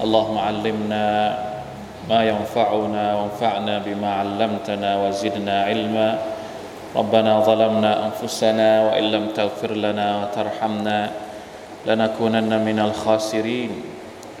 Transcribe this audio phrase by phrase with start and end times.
[0.00, 1.06] اللهم علمنا
[2.08, 6.08] ما ينفعنا وانفعنا بما علمتنا وزدنا علما.
[6.96, 10.98] ربنا ظلمنا أنفسنا وإن لم تغفر لنا وترحمنا
[11.86, 13.70] لنكونن من الخاسرين.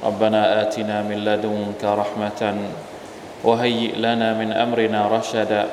[0.02, 2.42] ربنا آتنا من لدنك رحمة
[3.44, 5.64] وهيئ لنا من أمرنا رشدا.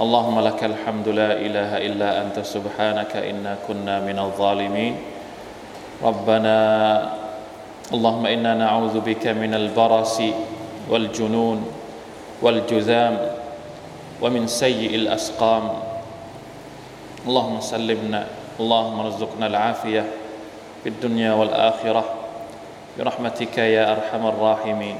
[0.00, 4.94] اللهم لك الحمد لا إله إلا أنت سبحانك إنا كنا من الظالمين.
[6.04, 6.56] ربنا
[7.93, 10.17] اللهم إنا نعوذ بك من البرص
[10.91, 11.59] والجنون
[12.41, 13.15] والجذام
[14.21, 15.65] ومن سيء الأسقام
[17.27, 18.21] اللهم سلمنا
[18.59, 20.03] اللهم ارزقنا العافية
[20.83, 22.03] في الدنيا والآخرة
[22.97, 24.97] برحمتك يا أرحم الراحمين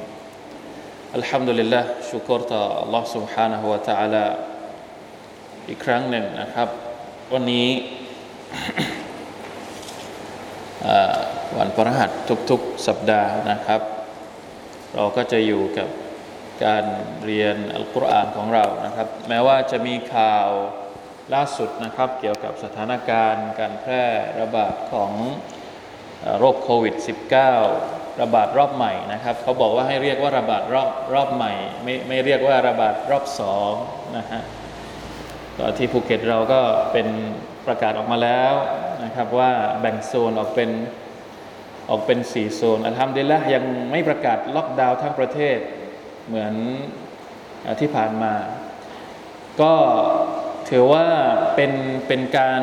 [1.16, 4.26] الحمد لله ชูกรต่อ Allah سبحانه และ تعالى
[5.70, 6.70] อีกครั้งหนึ่งนะครับ
[7.34, 7.68] วันนี้
[11.59, 12.11] วันพฤหัส
[12.51, 13.81] ทุกๆสัปดาห์นะครับ
[14.95, 15.89] เราก็จะอยู่กับ
[16.65, 16.85] การ
[17.25, 20.49] เรียนอัลกุรอานของเรานะครับ แม้ว่าจะมีข่าว
[21.35, 24.05] ล่าสุดนะครับ เกี่ยวกับสถานการณ์การแพร่
[24.41, 25.13] ระบาดของ
[26.39, 26.95] โรคโควิด
[27.59, 33.73] -19 ระบาดรอบใหม่นะครับ เขาบอกว่าให้เรียกว่าระบาดรอบรอบใหม่ ไม่ไม่เรียกว่าระบาดรอบสอง
[34.17, 34.43] นะฮะ
[35.59, 36.61] ก็ที่ภูเก็ตเราก็
[36.93, 37.09] เป็น
[37.67, 38.55] ประกาศออกมาแล้ว
[39.05, 40.71] นะครับว่าแบ่งโซนออกเป็น
[41.93, 45.59] ออกเป็นสี่โซนالحمد لله ยังไม่ประกาศล็อกดาวน์ทั้งประเทศ
[46.27, 46.55] เหมือน
[47.81, 48.35] ที่ผ่านมา
[49.61, 49.75] ก็
[50.71, 51.07] ถือว่า
[51.55, 51.73] เป็น
[52.09, 52.63] เป็นการ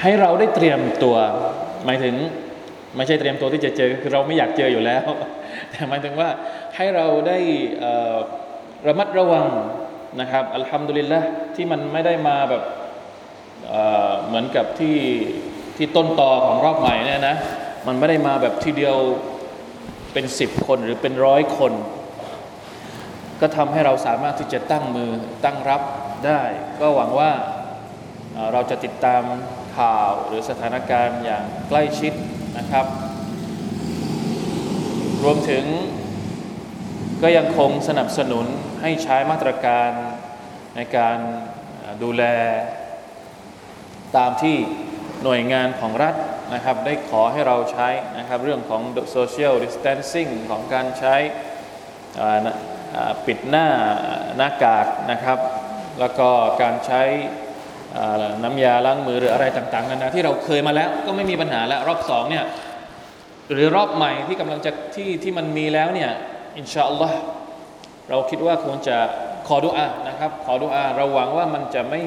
[0.00, 1.16] ให้เราได้เตรียมตัว
[1.84, 2.14] หมายถึง
[2.96, 5.06] ไม่ใช่เตรียมตัวที่จะเจอคือเราไม่อยากเจออยู่แล้ว
[5.70, 6.30] แต่หมายถึงว่า
[6.76, 7.38] ให้เราได้
[8.86, 9.48] ระมัดระวัง
[10.20, 11.20] นะครับอัลฮัมดุลิลละ
[11.56, 12.62] ที่มันไม่ได้มาแบบ
[14.26, 14.96] เหมือนกับที่
[15.76, 17.36] ที่ต้นตอของรอบใหม่เนี่ยนะ
[17.86, 18.96] มันไม่ได้มาแบบทีเดียว
[20.12, 21.72] เป็นสิบคนหรือเป็นร้อยคน
[23.40, 25.10] ก็ทำให้เราสามารถที่จะตั้งมือ
[25.44, 25.82] ตั้งรับ
[26.26, 26.42] ได้
[26.80, 27.30] ก็หวังว่า
[28.52, 29.22] เราจะติดตาม
[29.76, 32.12] ข่าวหรือสถานการณ์อย่างใกล้ชิด
[32.58, 32.86] นะครับ
[35.24, 35.64] รวมถึง
[37.22, 38.46] ก็ยังคงสนับสนุน
[38.82, 39.90] ให้ใช้มาตรการ
[40.76, 41.18] ในการ
[42.02, 42.24] ดูแล
[44.16, 44.56] ตามที่
[45.24, 46.14] หน่วยงานของรัฐ
[46.54, 47.88] นะครับได้ขอให้เราใช้
[48.18, 48.82] นะครับเรื่องของ
[49.16, 51.14] social distancing ของการใช้
[53.26, 53.66] ปิดหน้า
[54.36, 55.38] หน้ากากนะครับ
[56.00, 56.28] แล้วก็
[56.62, 57.02] การใช้
[58.44, 62.44] น้ำยาล้างมือหรืออะไรต่างๆนานาที่เราเคยมาแล้วก็ไม่มีปัญหาแล้วรอบสองเนี่ย
[63.52, 66.10] หรือรอบใหม่ที่กำลังจะที่ที่มันมีแล้วเนี่ย
[66.58, 67.18] อินชาอัลลอฮ์
[68.10, 68.96] เราคิดว่าควรจะ
[69.48, 72.02] ขอดุอานะครับ ขอดุอาเราหวังว่ามันจะไม่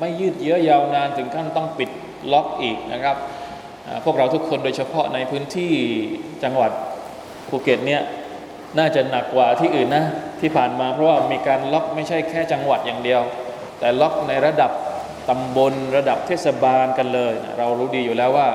[0.00, 1.90] ไม่ยืดเยื้อยาวนานถึงขั้นต้องปิด
[2.32, 3.16] ล็อกอีกนะครับ
[4.04, 5.72] พวกเราทุกคนโดยเฉพาะในพื้นที่
[6.42, 6.70] จังหวัด
[7.48, 8.02] ภูเก็ตเนี่ย
[8.78, 10.04] น่าจะหนักกว่าที่อื่นนะ
[10.40, 13.20] ที่ผ่านมาเพราะว่ามีการล็อกไม่ใช่แค่จังหวัดอย่างเดียว
[13.78, 14.70] แต่ล็อกในระดับ
[15.28, 18.48] ตำบลระดับเทศบาลกันเลย เรารู้ดีอยู่แล้วว่า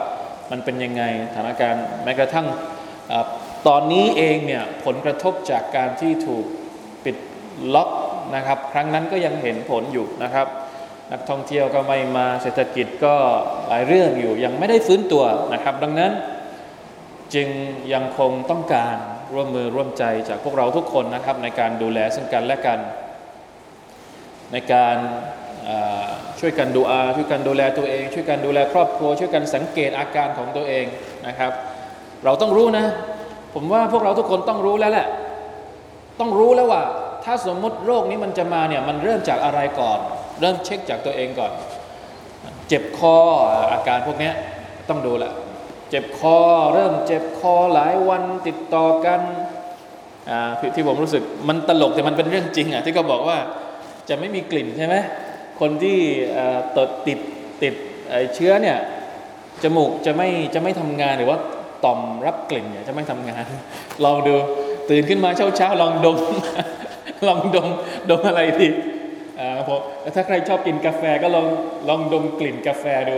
[0.52, 2.47] มันเป็นยังไงสถานการณ์แม้กระทั่ง
[3.68, 6.46] ตอนนี้เองเนี่ยผลกระทบจากการที่ถูก
[7.03, 7.18] ปิด
[7.76, 7.90] ล็อก
[8.36, 10.47] นะครับ ครั้งนั้นก็ยังเห็นผลอยู่นะครับ
[11.11, 13.16] นักท่องเที่ยวก็ไม่มาเศรษฐกิจก็
[13.67, 15.23] หลายเรื่องอยู่ยังไม่ได้ฟื้นตัว
[15.53, 16.11] นะครับ ดังนั้น
[17.33, 17.47] จึง
[17.93, 18.95] ยังคงต้องการ
[19.33, 22.79] ร่วมมือร่วมใจจากพวกเราทุกคนนะครับ ในการดูแลซึ่งกันและกัน
[24.51, 24.95] ในการ
[26.39, 30.85] ช่วยกันดูอาช่วยกันดูแลตัวเอง ช่วยกันดูแลครอบครัว ช่วยกันสังเกตอาการของตัวเอง
[31.27, 31.51] นะครับ
[32.25, 32.85] เราต้องรู้นะ
[33.53, 35.08] ผมว่าพวกเราทุกคนต้องรู้แล้วแหละ
[36.19, 36.81] ต้องรู้แล้วว่า
[37.25, 39.99] ถ้าสมมติโรคนี้มันจะมาเนี่ยมันเริ่มจากอะไรก่อน
[40.40, 41.52] เริ่มเช็คจากตัวเองก่อน
[42.67, 43.16] เจ็บคอ
[43.72, 44.32] อาการพวกนี้
[44.90, 45.34] ต้องดูแหละ
[45.90, 46.37] เจ็บคอ
[46.73, 49.20] เริ่มเจ็บคอหลายวันติดต่อกัน
[50.76, 53.37] ที่ผมรู้สึกมันตลกแต่มันเป็นเรื่องจริงอะที่เขาบอกว่า
[54.09, 54.96] จะไม่มีกลิ่นใช่ไหม
[55.59, 55.97] คนที่
[56.78, 57.20] ตดติด
[57.61, 57.73] ติด
[58.35, 58.78] เชื้อเนี่ย
[59.64, 61.37] จมูกจะไม่จะไม่ทำงานหรือว่า
[61.85, 63.43] ต่อมรับกลิ่นเนี่ยจะไม่ทำงาน
[64.03, 64.35] ลองดู
[64.90, 66.17] ตื่นขึ้นมาเช้าเช้าลองดม
[67.28, 67.70] ลองดม
[68.09, 68.67] ดมอะไรดี
[69.67, 69.79] ผม
[70.16, 71.47] ถ้าใครชอบกินกาแฟก็ลอง
[71.90, 73.17] ลองดมกลิ่นกาแฟดู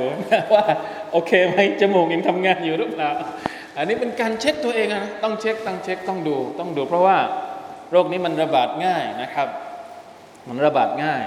[0.53, 0.65] ว่า
[1.11, 3.11] โอเคไหมจมูกยังทำงานอยู่หรือเปล่า
[3.77, 7.17] อันนี้เป็นการเช็คตัวเองนะต้องเช็คต้องเช็คต้องดูต้องดู เพราะว่า
[7.91, 9.47] โรคนี้มันระบาดง่ายนะครับ
[10.47, 11.23] มันระบาดง่าย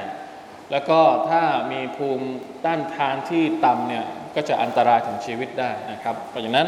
[0.72, 1.00] แล้วก็
[1.30, 1.42] ถ้า
[1.72, 2.28] มีภูมิ
[2.64, 4.04] ต้านทานที่ต่ำเนี่ย
[4.34, 6.66] ก็จะอันตรายถึงชีวิตได้นะครับ เพราะฉะนั้น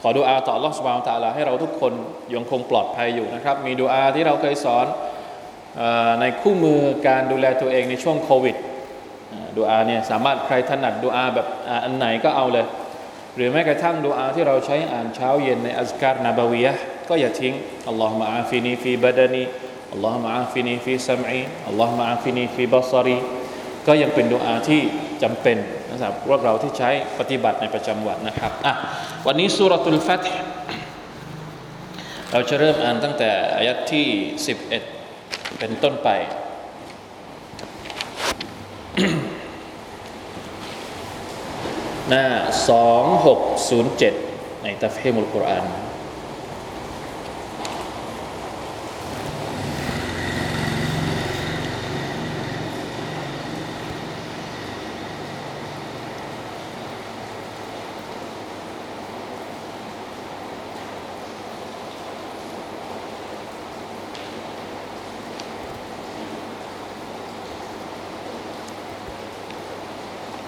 [0.00, 1.92] ขอดูอาต่อรอสวาลตาลาให้เราทุกคน
[2.34, 4.86] ยังคงปลอดภัยอยู่นะครับ มีดูอาที่เราเคยสอน
[6.20, 8.56] ในคู่มือการดูแลตัวเองในช่วงโควิด
[9.58, 11.46] ดูอาเนี่ยสามารถใครถนัดดูอาแบบ
[11.84, 12.66] อันไหนก็เอาเลย
[13.36, 16.72] หรือแม้กระทั่งดูอาที่เราใช้อ่านเช้าเย็นในالأذكار النبوية
[17.08, 17.54] ก็อย่าทิ้ง
[17.88, 23.18] اللهم عافني في بدني اللهم عافني في سمعي اللهم عافني في بصري
[23.86, 24.82] ก็ยังเป็นดูอาที่
[25.22, 25.56] จำเป็น
[25.90, 28.74] นะครับพวกเราที่ใช้ปฏิบัติในประจำวันนะครับอะ
[29.26, 30.20] วันนี้سورة الفتح
[32.32, 34.06] เราจะเริ่มอ่านตั้งแต่อายัดที่
[34.62, 35.03] 11
[35.58, 36.08] เป็นต้นไป
[42.08, 42.26] หน้า
[43.44, 45.64] 2607 ในตัฟเฮมุลกุรอาน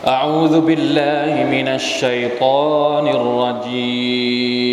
[0.06, 4.67] أعوذ بالله من الشيطان الرجيم.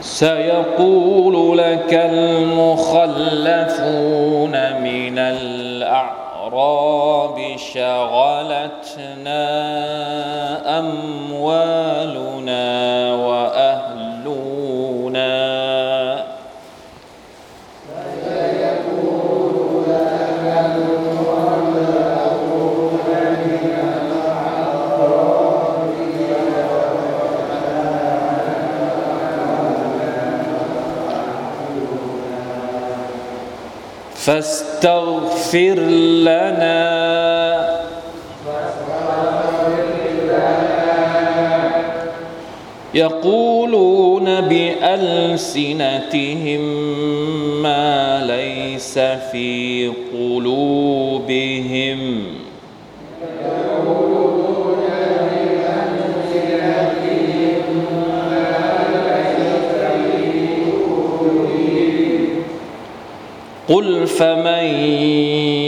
[0.00, 1.35] سيقول
[63.68, 64.64] قل فمن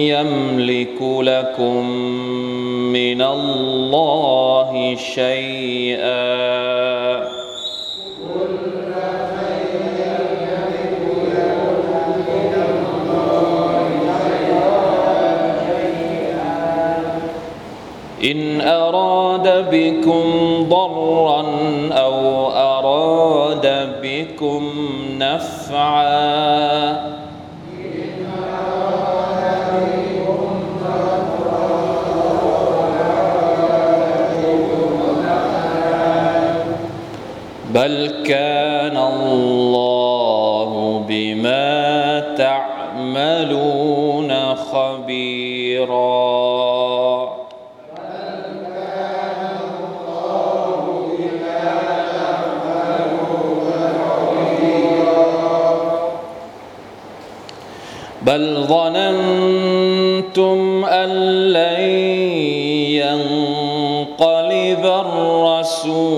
[0.07, 1.87] يملك لكم
[2.93, 6.58] من الله شيئا
[18.31, 20.23] إن أراد بكم
[20.69, 21.45] ضرا
[21.93, 23.67] أو أراد
[24.03, 24.63] بكم
[25.19, 27.09] نفعا.
[37.75, 38.58] بل كان
[65.88, 66.17] الرسول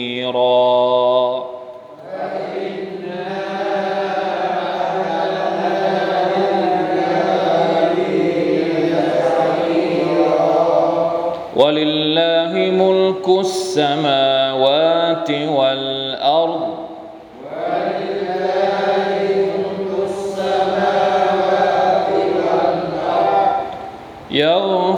[11.57, 15.98] ولله ملك السماوات والأرض.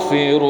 [0.10, 0.49] يغفر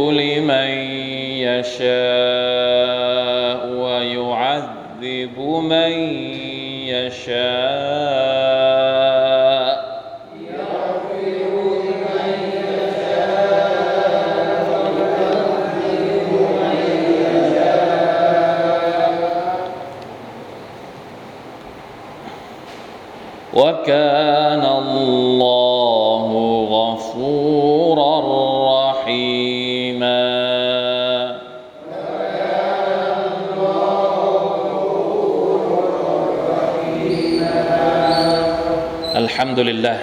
[39.39, 39.99] الحمد لله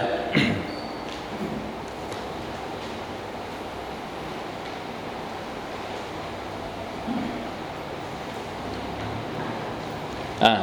[10.44, 10.54] อ่า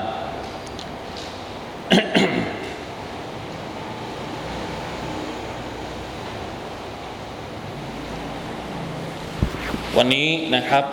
[9.98, 10.86] วันนี้นะครับ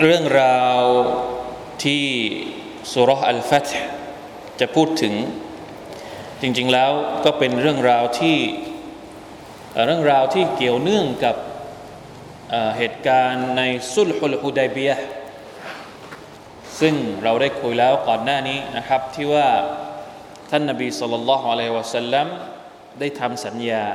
[0.00, 0.78] เรื่องราว
[1.84, 2.04] ที่
[2.92, 3.68] สุรษอัลฟัต
[4.60, 5.14] จะพูดถึง
[6.41, 6.91] จริงๆแล้ว
[7.25, 8.37] ก็เป็นเรื่องราวที่
[9.85, 11.35] เรื่องราวที่เกี่ยวเนื่องกับ
[12.77, 13.61] เหตุการณ์ใน
[13.93, 15.05] สุลฮุลฮุดัยเบียห์
[16.79, 19.47] ซึ่งเราได้คุยแล้วก่อนหน้านี้นะครับ ที่ว่า
[20.49, 22.27] ท่านนบีสุลต่านละฮ์อะลัยฮิวะสัลลัม
[22.99, 23.85] ได้ทำสัญญา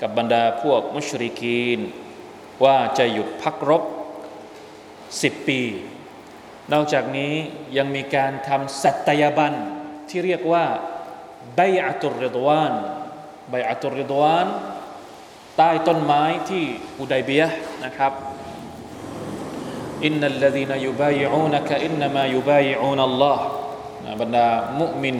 [0.00, 1.80] กับบรรดาพวกมุชริกีน
[2.64, 3.82] ว่าจะหยุดพักรบ
[5.22, 5.60] สิบปี
[6.72, 7.32] นอกจากนี้
[7.76, 9.54] ยังมีการทำสัตยาบัน
[10.08, 10.64] ที่เรียกว่า
[11.60, 12.74] บอัตุริดวาน
[13.50, 14.46] ไบอัตุริดวาน
[15.56, 16.64] ใต้ต้นไม้ที่
[17.00, 17.42] อุดัยเบีย
[17.84, 18.12] นะครับ
[20.04, 23.44] อินนัลลดีนยุบายอูนักอินนามายุบายอูนัลลอฮ์
[24.20, 24.46] บรรดา
[24.80, 25.16] มุมิน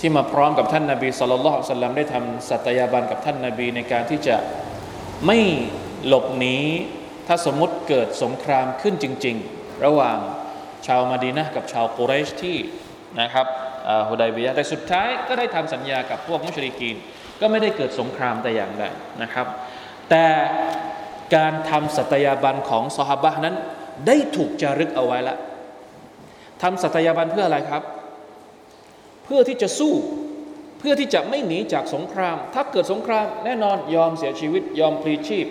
[0.00, 4.36] ที่มาพร้อมกับท่านนาบีสุลต่านละสัลลัมได้ทำสัตยาบันกับท่านนาบีในการที่จะ
[5.26, 5.38] ไม่
[6.06, 6.56] หลบหนี
[7.26, 10.18] ถ้าสมมติเกิดสงครามขึ้นจริง ๆ ระหว่าง
[10.86, 12.56] ชาวมาดีนะกับชาวกุเรชที่
[13.20, 13.46] นะครับ
[14.08, 16.96] ฮุดัยเบียแต่สุดท้ายก็ได้ทำสัญญากับพวกมุชริกีน
[17.40, 18.84] ก็ไม่ได้เกิดสงครามแต่อย่างใด
[19.22, 19.46] นะครับ
[20.10, 20.26] แต่
[21.34, 23.54] การทำสัตยาบันของซอฮาบะห์นั้น
[24.06, 25.38] ได้ถูกจารึกเอาไว้แล้ว
[26.62, 27.82] ทำสัตยาบันเพื่ออะไรครับ
[29.24, 29.94] เพื่อที่จะสู้
[30.78, 35.46] เพื่อที่จะไม่หนีจากสงคราม ถ้าเกิดสงครามแน่นอนยอมเสียชีวิตยอมพลีชีพ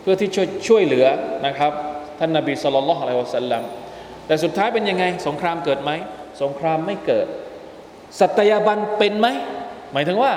[0.00, 1.06] เพื่อที่ช่วยช่วยเหลือ
[1.46, 1.72] นะครับ
[2.18, 3.62] ท่านนาบีสุลต่านละฮ์อะลัยฮิวะสัลลัม
[4.26, 5.90] แต่สุดท้ายเป็นยังไงสงครามเกิดไหม
[6.42, 7.26] สงครามไม่เกิด
[8.20, 9.28] สัตยาบันเป็นไหม
[9.92, 10.32] หมายถึงว่า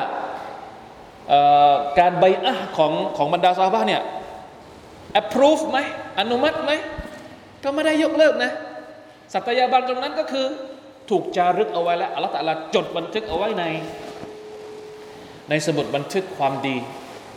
[2.00, 4.02] การใบอะของของบรรดาซาฮาบะเนี่ย
[5.22, 5.78] approve ไหม
[6.20, 6.72] อนุมัติไหม
[7.64, 8.52] ก็ไม่ได้ยกเลิกนะ
[9.34, 10.46] สัตยาบันตรงนั้นก็คือ
[11.10, 13.64] ถูกจารึกเอาไว้แล้วอัลลอฮฺตะอาลาจดบันทึกเอาไว้ใน
[15.50, 16.78] ในสมุดบันทึกความดี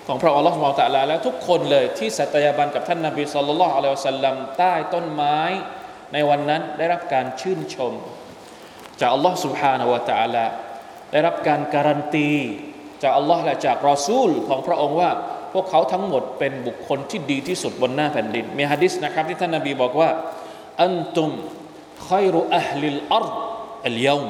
[0.07, 5.38] ของพระอัลลอฮฺสุบฮานะฮูวะตะลาแล้วทุกคนเลยที่สัตยาบันกับท่านนาบีสุลต่านละอะลัยฮิวะสัลลัมใต้ต้นไม้
[6.12, 7.93] ในวันนั้นได้รับการชื่นชม
[9.00, 10.46] จากอัลลอฮฺ سبحانه และ تعالى
[11.12, 12.30] ได้รับการการันตี
[13.04, 15.12] จากอัลลอฮ์และจากรอซูลของพระองค์ว่า
[15.54, 20.10] พวกเขาทั้งหมดเป็นบุคคลที่ดีที่สุดบนหน้าแผ่นดิน มีฮะดิษนะครับที่ท่านนบีบอกว่า
[20.84, 21.32] อันตุม
[22.08, 23.27] คอยรุอัลลิลอัร
[23.88, 24.24] อัลยม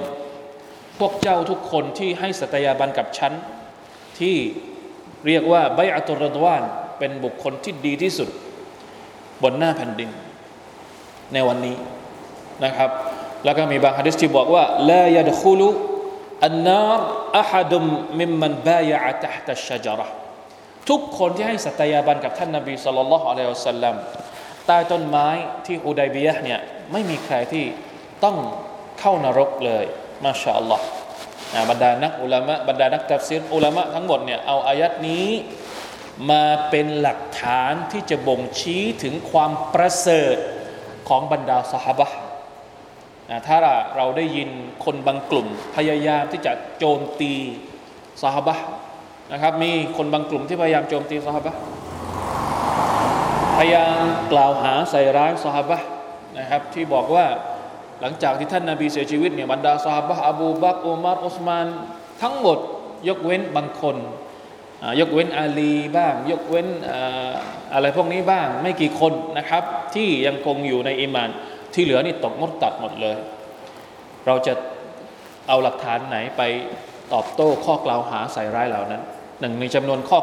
[1.00, 3.34] พวกเจ้าทุกคนที่ให้สัตยาบันกับฉัน
[4.20, 4.36] ที่
[5.28, 6.64] เรียกว่าไบอัตุรดวาน
[7.00, 8.30] เป็นบุคคลที่ดีที่สุด
[9.44, 10.10] บนหน้าแผ่นดิน
[11.34, 11.76] ในวันนี้
[12.64, 12.90] นะครับ
[13.45, 15.69] แล้วก็มีบางฮะดิษที่บอกว่าลายัดคุลุ
[16.45, 17.01] อันนาร
[17.39, 17.85] อะฮัดุม
[18.21, 20.07] มิมมันบายะตะฮ์ตัชชะจระ
[20.89, 23.95] ทุกคนที่ให้สัตยาบันกับท่านนบีสุลต่านละฮ์อะลัยฮิวะสัลลัม
[24.67, 25.29] ใต้ต้นไม้
[25.67, 26.61] ที่อุดัยบียะเนี่ย
[26.93, 27.65] ไม่มีใครที่
[28.25, 28.37] ต้อง
[29.01, 29.85] เข้านรกเลย
[30.25, 30.85] มาชาอัลลอฮ์
[31.71, 35.29] บรรดานักอุลามะบรรดานักตัฟซีรอุลามะทั้งหมดเนี่ยเอาอายัดนี้
[36.31, 40.37] มาเป็นหลักฐานที่จะบ่งชี้ถึงความประเสริฐ
[41.09, 42.09] ของบรรดาสหบะ
[43.47, 43.57] ถ้า
[43.97, 44.49] เราได้ยิน
[44.85, 45.47] คนบางกลุ่ม
[45.77, 47.33] พยายามที่จะโจมตี
[48.23, 48.57] สหบะ
[49.33, 51.55] นะครับ มีคนบางกลุ่มที่พยายามโจมตีสหบะ
[53.59, 55.79] พยายามกล่าวหาใส่ร้ายสหบะ
[56.39, 57.27] นะครับที่บอกว่า
[58.01, 61.67] หลังจากที่ท่านนาบีเสียชีวิตเนี่ยบรรดาสหบะอบูบักอุมารอุสมาน
[62.23, 62.59] ทั้งหมด
[63.09, 63.97] ยกเว้นบางคน
[65.01, 66.69] ยกเว้นอาลีบ้าง ยกเว้น
[67.73, 69.63] อะไรพวกนี้บ้างไม่กี่คนนะครับ
[69.95, 71.31] ที่ยังคงอยู่ในอิมาน
[71.75, 73.17] ที่เหลือนี่ตกมดตัดหมดเลย
[74.27, 74.53] เราจะ
[75.49, 76.43] เอาหลักฐานไหนไป
[77.13, 79.03] ตอบโต้ข้อกล่าวหาใส่ร้ายเหล่านั้น
[79.41, 80.21] หนึ่งในจำนวนข้อ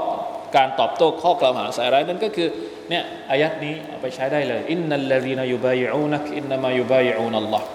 [0.55, 2.47] การตอบโต้ข้อกล่าวหาใส่ร้ายนั้นก็คือ
[2.89, 7.65] เนี่ยอายัดนี้เอาไปใช้ได้เลยإن الذين يبايعونك إنما يبايعون الله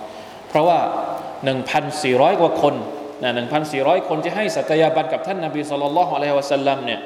[0.49, 0.79] เพราะว่า
[1.61, 2.75] 1,400 กว่าคน
[3.23, 3.33] นะ
[3.71, 7.01] 1,400 คนที่ให้สัตยาบันกับท่านนาบีصلى الله عليه وسلم เนี่ย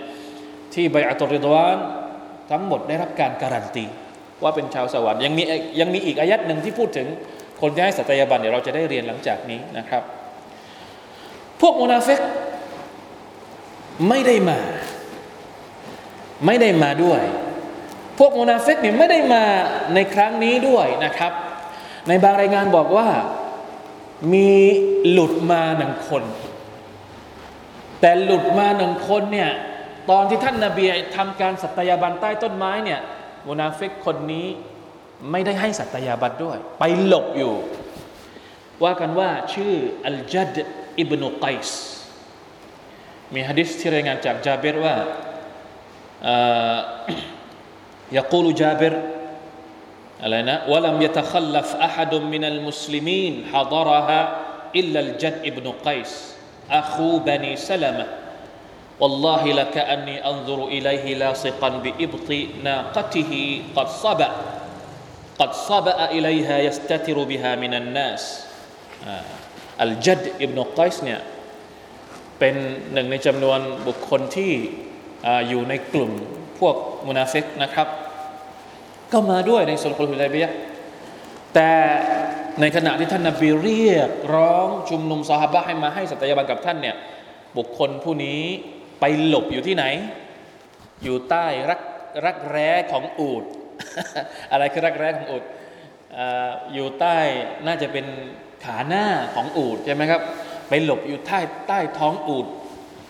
[0.74, 1.78] ที่بيعة الرضوان
[2.50, 3.84] ทั้งหมดได้รับการการันตี
[4.42, 5.42] ว่าเป็นชาวสวรรค์ยังมี
[5.80, 7.06] ยังมีอีกอายัดหนึ่งที่พูดถึง
[7.60, 10.02] คนที่ให้สัตยาบันเดี๋ยวเราจะได้เรียนหลังจากนี้นะครับ
[11.60, 12.20] พวกมุนาฟิก
[14.08, 14.58] ไม่ได้มา
[16.46, 17.20] ไม่ได้มาด้วย
[18.18, 19.42] พวกมุนาฟิกเนี่ยไม่ได้มา
[19.94, 21.32] ในครั้งนี้ด้วยนะครับ
[22.08, 23.08] ในบางรายงานบอกว่า
[24.32, 24.50] มี
[25.10, 26.22] หลุดมาหนึ่งคน
[28.00, 29.50] แต่หลุดมาหนึ่งคนเนี่ย
[30.10, 30.84] ตอนที่ท่านนาบี
[31.16, 33.00] ทำการสัตยาบันใต้ต้นไม้เนี่ย
[33.47, 34.47] มุนาฟิกคนนี้
[35.31, 37.55] ไม่ได้ให้สัตยาบันด้วย ไปหลบอยู่
[38.83, 39.73] ว่ากันว่าชื่อ
[40.07, 40.55] อัลจัด
[40.99, 41.81] อิบนุกัยส์
[43.33, 44.95] มีฮะดิษที่รายงานจากจาเบรว่า
[48.11, 48.93] يقول جابر
[50.23, 54.19] علينا ولم يتخلف أحد من المسلمين حضرها
[54.75, 56.35] إلا الجد ابن قيس
[56.71, 58.07] أخو بني سلمة
[59.01, 62.29] والله لكأني أنظر إليه لاصقا بإبط
[62.61, 63.31] ناقته
[63.75, 64.31] قد صبأ
[65.41, 68.23] قد صبأ إليها يستتر بها من الناس
[69.81, 71.19] الجد ابن قيس เนี่ย
[72.39, 72.55] เป็น
[72.93, 74.51] หนึ่งในจำนวนบุคคลที่
[75.47, 76.11] อยู่ในกลุ่ม
[76.59, 76.75] พวก
[77.07, 77.87] มุนาฟิกนะครับ
[79.11, 80.51] ก็มาด้วยในสุลคุลฮุลัยบียะ
[81.53, 81.71] แต่
[82.61, 86.95] ในขณะที่ท่านนบีเรียกร้องชุมนุมซอฮาบะให้มาให้สัตยาบันกับท่านเนี่ย
[87.57, 88.41] บุคคลผู้นี้
[89.00, 89.84] ไปหลบอยู่ที่ไหน
[91.02, 91.80] อยู่ใต้รัก
[92.26, 93.44] รักแร้ของอูด
[94.52, 95.44] อะไรคือรักแร้ของอูด
[96.74, 97.18] อยู่ใต้
[97.66, 98.06] น่าจะเป็น
[98.64, 100.20] ขาหน้าของอูดใช่ไหมครับ
[100.68, 102.46] ไปหลบอยู่ใต้ใต้ท้องอูด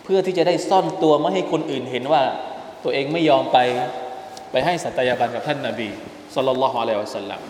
[0.05, 2.23] เพื่อที่จะได้ซ่อนตัวไม่ให้คนอื่นเห็นว่า
[2.85, 3.59] ตัวเองไม่ยอมไป
[4.51, 5.89] ไปให้สัตยาบันกับท่านนาบี
[6.35, 7.41] สุลต่านละฮ์อะลัยฮิวะสัลลัม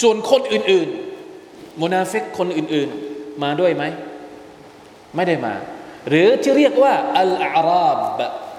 [0.00, 3.84] ส่วนคนอื่นๆมุนาฟิกคนอื่นๆ มาด้วยไหม
[5.16, 5.54] ไม่ได้มา
[6.08, 7.98] หรือที่เรียกว่าอัลอาราบ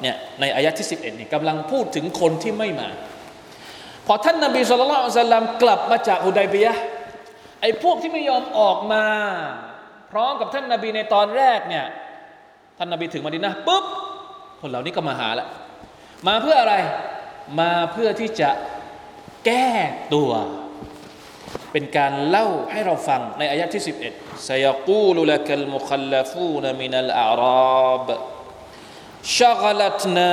[0.02, 2.90] เนี่ยในอายะที่ 11นี่กำลังพูดถึงคนที่ไม่มา
[4.08, 6.74] พอท่านนาบีสุลต่านสลัมกลับมาจากฮุดัยบียะ
[7.62, 9.06] ไอ้พวกที่ไม่ยอมออกมา
[10.12, 11.86] พร้อมกับท่านนาบีในตอนแรกเนี่ย
[12.78, 13.86] ท่านนาบีถึงมาดินะปุ๊บ
[14.62, 15.48] คนเหล่านี้ก็มาหาละ
[16.28, 16.76] มาเพื่ออะไร
[17.60, 18.50] มาเพื่อที่จะ
[19.46, 19.70] แก้
[20.14, 20.32] ตัว
[21.75, 23.83] เป็นการเล่าให้เราฟังในอายะที่
[24.15, 28.07] 11 سيقول لك المخلفون من الأعراب
[29.39, 30.31] شغلتنا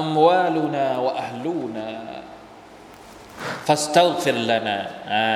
[0.00, 1.88] أموالنا وأهلنا
[3.66, 4.78] فاستغفر لنا
[5.12, 5.30] อ่า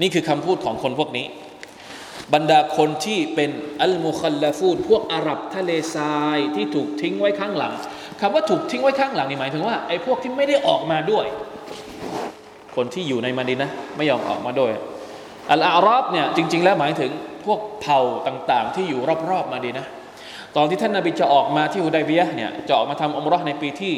[0.00, 1.26] นี่คือคำพูดของคนพวกนี้
[2.34, 3.50] บรรดาคนที่เป็น
[3.82, 7.72] อัลมุคัลลฟูนพวกอาหรับทะเลทรายที่ถูกทิ้งไว้ข้างหลัง
[8.20, 11.26] คำว่าถูกทิ้งไว้ข้างหลังนี่หมายถึงว่าไอ้พวกที่ไม่ได้ออกมาด้วย
[12.77, 14.71] คนที่อยู่ในมาดินะไม่ยอมออกมาด้วย
[15.51, 17.11] อัลอารับเนี่ยจริง ๆ แล้วหมายถึง
[17.45, 19.85] พวกเผ่าต่างๆ ที่อยู่รอบๆมาดีนะ
[20.55, 23.93] ตอนที่ท่านนาบีจะออกมาที่ฮุดัยเบียเนี่ยจะออกมาทำอมรอในปีที่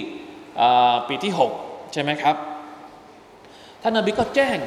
[1.07, 2.35] ปีที่ 6 ใช่ไหมครับ
[3.81, 4.57] ท่านนาบีก็แจ้ง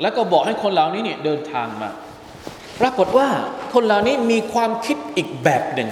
[0.00, 1.90] แล้วก็บอกให้คนเหล่านี้เนี่ยเดินทางมา
[2.80, 3.28] ปรากฏว่า
[3.74, 5.88] คนเหล่านี้มีความคิดอีกแบบหนึ่ง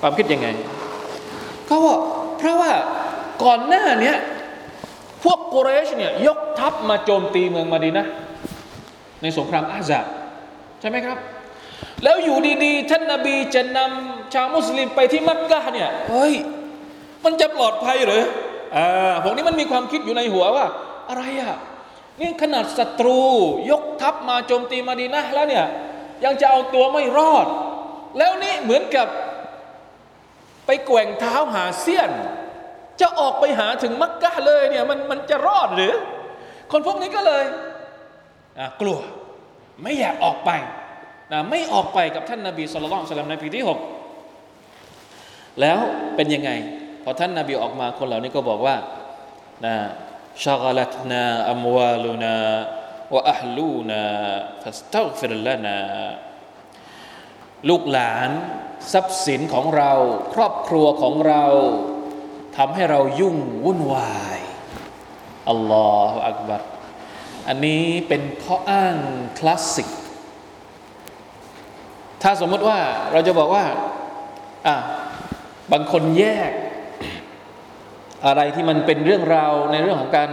[0.00, 0.48] ความคิดยังไง
[1.66, 1.96] เขาว่า
[2.38, 2.72] เพราะว่า
[3.44, 4.14] ก่อนหน้านี้
[5.24, 8.06] พวกกุเรชเนี่ยยกทัพมาโจมตีเมืองมาดีนะ
[9.22, 10.00] ในสงครามอาซา
[10.80, 11.18] ใช่ไหมครับ
[12.04, 16.34] แล้วอยู่ดีๆ ท่านนาบีจะนำชาวมุสลิมไปที่มักกะเนี่ยเฮ้ย
[17.24, 18.22] มันจะปลอดภัยหรือ
[18.76, 20.66] อ่าพวกนี้มันมีความคิดอยู่ในหัวว่า
[21.08, 21.56] อะไรอะ่ะ
[22.20, 23.20] นี่ขนาดศัตรู
[23.70, 25.64] ยกทัพมาโจมตีมาดีนะแล้วเนี่ย
[26.24, 27.46] ยังจะเอาตัวไม่รอด
[28.18, 29.06] แล้วนี่เหมือนกับ
[30.66, 32.10] ไปแกว่งเท้าหาเสี้ยน
[33.00, 35.94] จะออกไปหาถึงมักกะเลยเนี่ยมันมันจะรอดหรือ
[36.72, 37.44] คนพวกนี้ก็เลย
[38.80, 38.98] กลัว
[39.82, 40.50] ไม่อยากออกไป
[41.32, 43.64] นะไม่ออกไปกับท่านนาบีสุลต่านในปีที่
[44.38, 45.78] 6 แล้ว
[46.16, 46.50] เป็นยังไง
[47.04, 48.76] พอท่านนาบีออกมาคนเหล่านี้ก็บอกว่า
[49.64, 49.74] นะ
[50.44, 52.36] ชา ل ลัตนาอัมวาลูนา
[53.14, 54.02] วะอัลลูนา
[54.62, 55.78] ฟัสตัฟิรลนา
[57.68, 58.30] ลูกหลาน
[58.92, 59.92] ทรัพย์สินของเรา
[60.34, 61.44] ครอบครัวของเรา
[62.56, 64.38] ทำให้เรายุ่งวุ่นวาย
[65.48, 66.62] อัลลอฮฺอักบัร
[67.48, 68.96] อันนี้เป็นข้ออ้าง
[69.38, 69.88] คลาสสิก
[72.22, 72.78] ถ้าสมมติว่า
[73.12, 73.64] เราจะบอกว่า
[74.66, 74.76] อะ
[75.72, 76.52] บางคนแยก
[78.26, 80.30] อะไรที่มันเป็นเรื่องราวในเรื่องของการ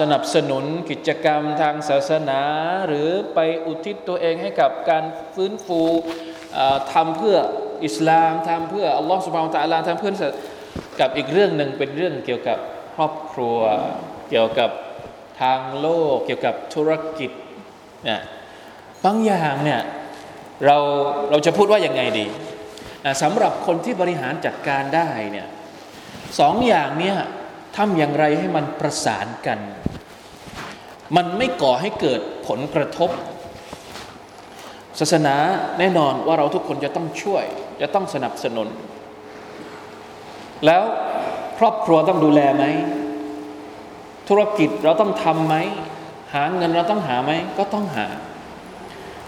[0.00, 2.40] สนับสนุนกิจกรรมทางศาสนา
[2.86, 5.82] หรือไปอุทิศตัวเองให้กับการฟื้นฟู
[6.92, 7.36] ทำเพื่อ
[7.86, 10.12] อิสลามทำเพื่ออัลลอฮฺสุบานตะลาทำเพื่อ
[11.00, 12.58] กับอีกเรื่องหนึ่งเป็นเรื่องเกี่ยวกับ
[12.94, 13.58] ครอบครัว
[14.30, 14.70] เกี่ยวกับ
[15.40, 17.30] ทางโลก เกี่ยวกับธุรกิจ
[18.04, 18.20] เนี่ย
[19.04, 19.80] บางอย่างเนี่ย
[20.66, 20.76] เรา
[21.30, 22.26] เราจะพูดว่ายังไงดี
[23.22, 25.48] สำหรับคนที่บริหารจัดการได้เนี่ย
[26.38, 27.16] สองอย่างเนี่ย
[27.76, 29.58] ทำอย่างไรให้มันประสานกัน
[31.16, 33.10] มันไม่ก่อให้เกิดผลกระทบ
[35.00, 35.36] ศาสนา
[35.78, 37.44] แน่นอนว่าเราทุกคนจะต้องช่วย
[37.80, 38.68] จะต้องสนับสนุน
[40.66, 40.82] แล้ว
[41.58, 42.64] ครอบครัวต้องดูแลไหม
[44.28, 45.56] ธุรกิจเราต้องทำไหม
[46.34, 48.06] หาเงินเราต้องหาไหม ก็ต้องหา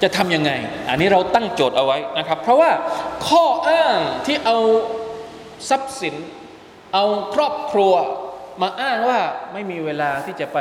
[0.03, 0.51] จะทำยังไง
[0.89, 2.71] อันนี้เราตั้งโจทย์เอาไว้นะครับ เพราะว่า
[3.29, 4.59] ข้ออ้างที่เอา
[5.69, 6.15] ทรัพย์สิน
[6.95, 7.93] เอาครอบครัว
[8.63, 9.19] มาอ้างว่า
[9.53, 10.59] ไม่มีเวลาที่จะไป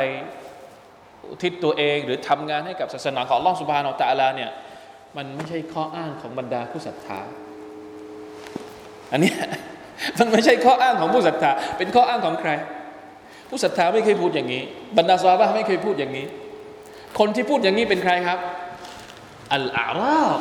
[1.42, 4.50] ทิศตัวเองหรือทำงานให้กับศาสนาของล่องสุบานอัลตะลาเนี่ย
[5.16, 7.20] มันไม่ใช่ข้ออ้างของบรรดาผู้ศรัทธา
[9.12, 9.32] อันนี้
[10.18, 12.50] มันไม่ใช่ข้ออ้างของผู้ศรัทธา เป็นข้ออ้างของใคร
[13.48, 14.62] ผู้ศรัทธาไม่เคยพูดอย่างนี้
[14.98, 16.26] บรรดาซาบะไม่เคยพูดอย่างนี้
[17.18, 18.38] คนที่พูดอย่างนี้เป็นใครครับ
[19.52, 20.40] อัลอาราบ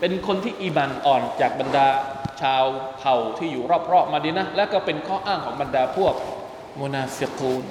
[0.00, 1.86] เป็นคนที่อีบันอ่อนจากบรรดา
[2.42, 2.64] ชาว
[2.98, 6.14] เผ่าที่อยู่รอบๆมาดีนะ และก็เป็นข้ออ้างของบรรดาพวก
[6.80, 7.62] มุนาฟิกูน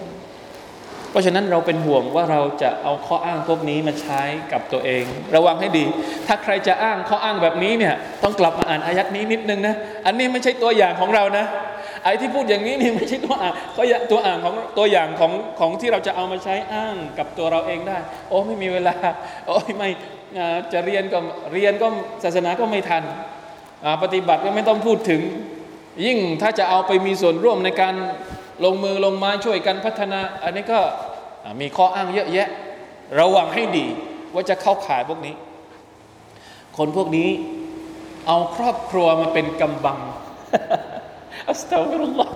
[1.14, 4.22] เพราะฉะนั้นเราเป็นห่วงว่าเราจะเอาข้ออ้างพวกนี้มาใช้
[4.52, 5.04] กับตัวเอง
[5.36, 5.86] ระวังให้ดี
[6.28, 11.46] ถ้าใครจะอ้างข้ออ้างแบบนี้เนี่ยต้องกลับมาอ่านอายัดนี้นิดนึงนะอันนี้ไม่ใช่ตัวอย่างของเรานะ
[12.04, 17.98] ไอ้ที่พูดอย่างนี้นี่ไม่ใช่ตัวอ่านก็ตัวอ่านของตัวอย่างของของที่เราจะเอามาใช้อ้างกับตัวเราเองได้
[18.30, 18.94] โอ้ไม่มีเวลา
[19.46, 19.90] โอ้ไม่
[20.74, 21.20] จะเรียนก็
[21.54, 21.88] เรียนก็
[22.24, 23.04] ศาสนาก็ไม่ทัน
[24.04, 25.22] ปฏิบัติก็ไม่ต้องพูดถึง
[26.06, 27.96] ยิ่งถ้าจะเอาไปมีส่วนร่วมในการ
[28.66, 30.80] ลงมือลงไม้ช่วยกันพัฒนา อันนี้ก็
[31.62, 32.50] มีข้ออ้างเยอะแยะ
[33.20, 33.86] ระวังให้ดี
[34.34, 35.36] ว่าจะเข้าข่ายพวกนี้
[36.78, 37.30] คนพวกนี้
[38.28, 40.00] เอาครอบครัวมาเป็นกำบัง
[41.50, 42.34] أستغفر الله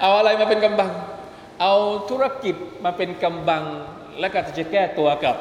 [0.00, 0.90] เอาอะไรมาเป็นกำบัง
[1.60, 1.74] เอา
[2.10, 3.64] ธุรกิจมาเป็นกำบัง
[4.20, 5.36] และก็จะแก้ตัวกับ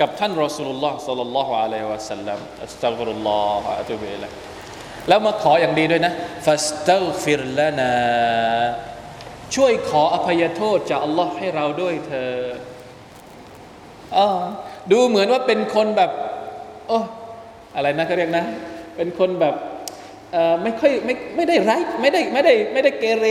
[0.00, 4.30] กับท่านرسول الله صلى الله عليه وسلم أستغفر الله وأتوب إليه
[5.08, 6.12] แล้วมาขออย่างดีด้วยนะ
[6.46, 7.92] ฟัสตัฟิรลานา
[9.54, 12.34] ช่วยขออภัยโทษจากอัลลอฮ์ให้เราด้วยเธอ
[14.16, 14.18] อ
[14.92, 16.10] ดูเหมือนว่าเป็นคนแบบ
[16.88, 16.98] โอ้
[17.74, 18.44] อะไรนะเขาเรียกนะ
[18.96, 19.54] เป็นคนแบบ
[20.62, 23.26] ไม่ค่อยไม่ไม่ได้ไรไม่ได้ไม่ได้ไม่ได้เกเร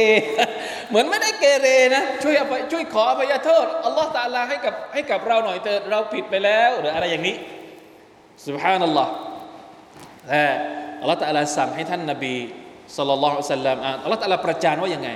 [0.89, 7.35] เหมือนไม่ได้เกเรนะช่วยอภัยช่วยขออภัยโทษอัลลอฮ์ตาลาให้กับให้กับเราหน่อยเถิดเราผิดไปแล้ว หรืออะไรอย่างนี้
[8.47, 9.11] สุบฮานัลลอฮ์
[10.27, 10.43] แต่
[11.05, 12.35] อัลลอฮฺตะลาสั่งให้ท่านนบี
[12.97, 15.09] สัลลัลลอฮุอะลัยฮิสัลลัมอัลลอฮฺตะลาประจานว่ายังไง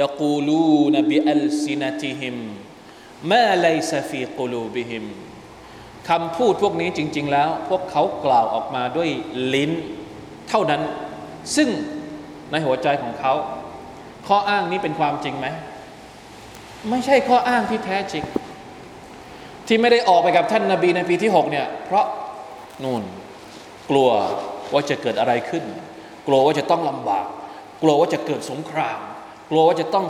[0.00, 2.36] ยกูลูนบิอัลซินติฮิม
[3.32, 5.04] มาไลซฟีกูลูบิฮิม
[6.08, 9.10] คำพูดพวกนี้จริง ๆ แล้ว พวกเขากล่าวออกมาด้วย
[9.54, 9.70] ลิ้น
[10.48, 10.82] เท่านั้น
[11.56, 11.68] ซึ่ง
[12.50, 13.32] ในหัวใจของเขา
[14.26, 15.46] ข้ออ้างนี้เป็นความจริงไหม
[16.90, 18.24] ไม่ใช่ข้ออ้างที่แท้จริง
[19.66, 22.06] ที่ไม่ได้ออกไปกับท่านนาบีในปีที่ 6 เนี่ย เพราะ
[22.84, 23.02] นู่น
[23.90, 24.10] กลัว
[24.74, 25.64] ว่าจะเกิดอะไรขึ้น
[26.26, 27.26] กลัวว่าจะต้องลำบาก
[27.82, 28.98] กลัวว่าจะเกิดสงคราม
[29.50, 30.06] กลัวว่าจะต้อง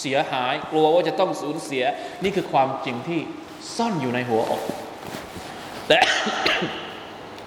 [0.00, 1.84] เสียหาย กลัวว่าจะต้องสูญเสีย
[2.22, 3.20] นี่คือความจริงที่
[3.76, 4.62] ซ่อนอยู่ในหัวอก
[5.88, 5.98] แต่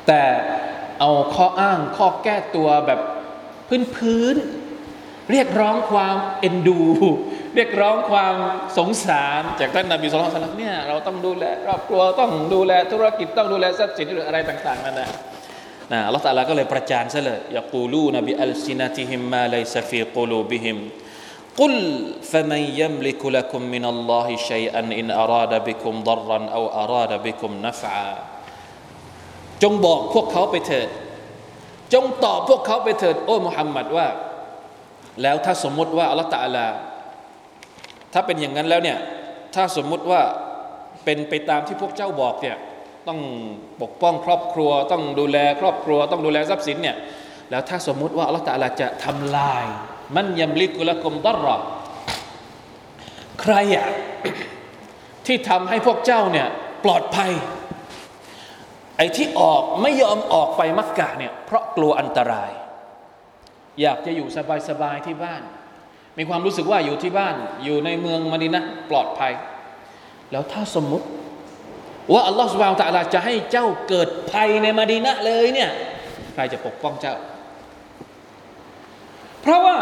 [0.08, 0.23] แต่
[1.00, 3.00] เอาข้ออ้างข้อแก้ตัวแบบ
[3.67, 4.36] พื้นพื้น
[5.32, 6.82] เรียกร้องความเอ็นดู
[7.56, 8.36] เรียกร้องความ
[8.78, 15.10] สงสาร จากท่านนาบีสุลต่านเนี่ยเราต้องดูแลครอบครัวต้องดูแลธุรกิจต้องดูแลทรัพย์สินหรืออะไรต่างๆนั่นแหละ
[15.92, 20.78] นะอัลลอฮฺตาลาก็เลยประจานซะเลยยากูลูนบิอัลซินาติฮิมมาไลซฟีกูลูบิฮิม
[21.61, 21.74] قل
[22.32, 28.11] فمن يملك لكم من الله شيئا إن أراد بكم ضرا أو أراد بكم نفعا
[29.62, 30.88] จงบอกพวกเขาไปเถิด
[31.94, 34.08] จงตอบพวกเขาไปเถิด โอ้มุฮัมมัดว่า
[35.22, 36.66] แล้วถ้าสมมติว่าอัลลอฮฺตาลา
[38.12, 38.98] ถ้าเป็นอย่างนั้นแล้วเนี่ย
[39.54, 40.22] ถ้าสมมุติว่า
[41.04, 42.56] เป็นไปตามที่พวกเจ้าบอกเนี่ย
[43.07, 43.19] ต้อง
[43.81, 46.97] ปกป้องครอบครัว ต้องดูแลครอบครัว ต้องดูแลทรัพย์สินเนี่ย
[47.49, 49.65] แล้วถ้าสมมุติว่าอัลลอฮฺตะลาจะทำลาย
[50.15, 51.47] มันยำลิกุละกมดรร
[53.41, 53.87] ใครอะ
[55.25, 56.47] ที่ทำให้พวกเจ้าเนี่ย
[56.85, 57.31] ปลอดภัย
[58.97, 62.51] ไอ้ที่ออกไม่ยอมออกไปมักกะเนี่ยเพราะกลัวอันตราย
[63.81, 64.27] อยากจะอยู่
[64.69, 65.41] สบายๆที่บ้าน
[66.17, 69.33] มีความรู้สึกว่าอยู่ที่บ้านอยู่ในเมืองมดินะปลอดภัย
[70.31, 71.07] แล้วถ้าสมมุติ
[72.13, 75.69] ว่าอัลลอฮฺสุบานตะลาจะให้เจ้าเกิดภัยในมดินะเลยเนี่ย
[76.33, 77.15] ใครจะปกป้องเจ้า
[79.41, 79.77] เพราะว่า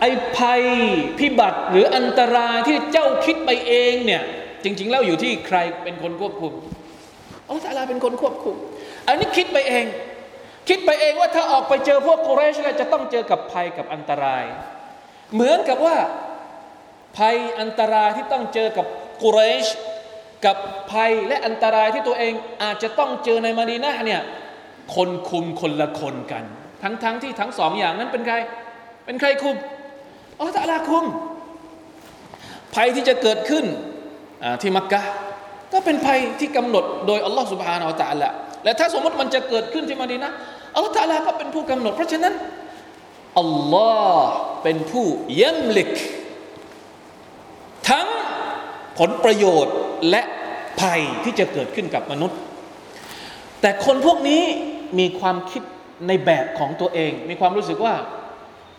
[0.00, 0.62] ไอ้ภัย
[1.18, 4.22] พิบัติหรืออันตรายที่เจ้าคิดไปเองเนี่ย
[4.64, 6.52] จริง ๆ แล้วอยู่ที่ใครเป็นคนควบคุม
[7.46, 8.56] อัลลอฮฺตะลาเป็นคนควบคุม
[9.08, 9.84] อันนี้คิดไปเอง
[10.68, 14.44] คิดไปเองว่าถ้าออกไปเจอพวกกุเรชแล้วจะต้องเจอกับภัยกับอันตราย
[15.34, 15.96] เหมือนกับว่า
[17.18, 18.86] ภัยอันตรายที่ต้องเจอกับ
[19.22, 19.66] กุเรช
[20.46, 20.56] กับ
[20.92, 24.20] ภัยและอันตรายที่ตัวเองอาจจะต้องเจอในมาดีนาเนี่ย
[24.94, 26.44] คนคุมคนละคนกัน
[26.82, 28.36] ทั้งๆทที่ทั้งสองอย่างนั้นเป็นใคร
[29.04, 29.56] เป็นใครคุม
[30.38, 31.04] อัลลอฮฺตะคุม
[32.74, 33.64] ภัยที่จะเกิดขึ้น
[34.62, 35.00] ที่มักกะ
[35.72, 38.28] ก็เป็นภัยที่กำหนดโดยอัลลอฮฺสุบฮานาอัลตะละ
[38.64, 40.30] และถ้าสมมติมันจะเกิดขึ้นที่มาดีนะ
[40.74, 42.34] อัลลอฮฺตะลาก็เป็นผู้กำหนด เพราะฉะนั้น
[43.40, 44.30] อัลลอฮ์
[44.62, 45.06] เป็นผู้
[45.38, 45.94] เยัมลิก
[47.90, 48.08] ทั้ง
[48.98, 49.74] ผลประโยชน์
[50.10, 50.22] และ
[50.80, 52.38] ภัยที่จะเกิดขึ้นกับมนุษย์
[53.60, 54.42] แต่คนพวกนี้
[54.98, 55.62] มีความคิด
[56.08, 57.94] ในแบบของตัวเอง มีความรู้สึกว่า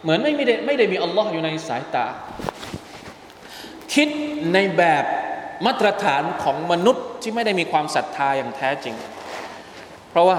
[0.02, 2.06] เหมือนไม่ได้ไม่ได้มีอัลลอฮ์อยู่ในสายตา
[3.94, 4.08] คิด
[4.54, 5.06] ในแบบ
[5.66, 8.96] มาตรฐานของมนุษย์ที่ไม่ได้มีความศรัทธาอย่างแท้จริง
[10.10, 10.38] เพราะว่า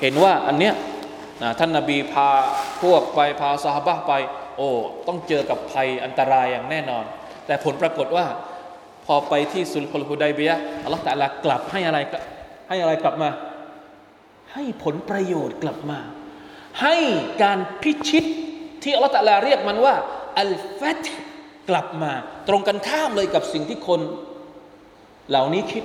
[0.00, 0.74] เห็นว่าอันเนี้ย
[1.58, 2.28] ท่านนาบีพา
[2.82, 4.12] พวกไปพาสาบะไป
[4.56, 4.68] โอ้
[5.06, 7.04] ต้องเจอกับภัยอันตรายอย่างแน่นอน
[7.46, 8.26] แต่ผลปรากฏว่า
[9.04, 10.50] พอไปที่สุลฮุลฮุดัยเบีย
[10.84, 11.98] อัลลอฮฺตะลากลับให้อะไร
[12.68, 13.30] ให้อะไรกลับมา
[14.52, 15.98] ให้ผลประโยชน์กลับมา
[16.82, 16.96] ให้
[17.42, 18.24] การพิชิต
[18.82, 19.94] ที่อัลลอฮฺตะลาเรียกมันว่า
[20.40, 21.04] อัลฟัต
[21.70, 22.12] กลับมา
[22.48, 24.00] ตรงกันข้ามเลยกับสิ่งที่คน
[25.30, 25.84] เหล่านี้คิด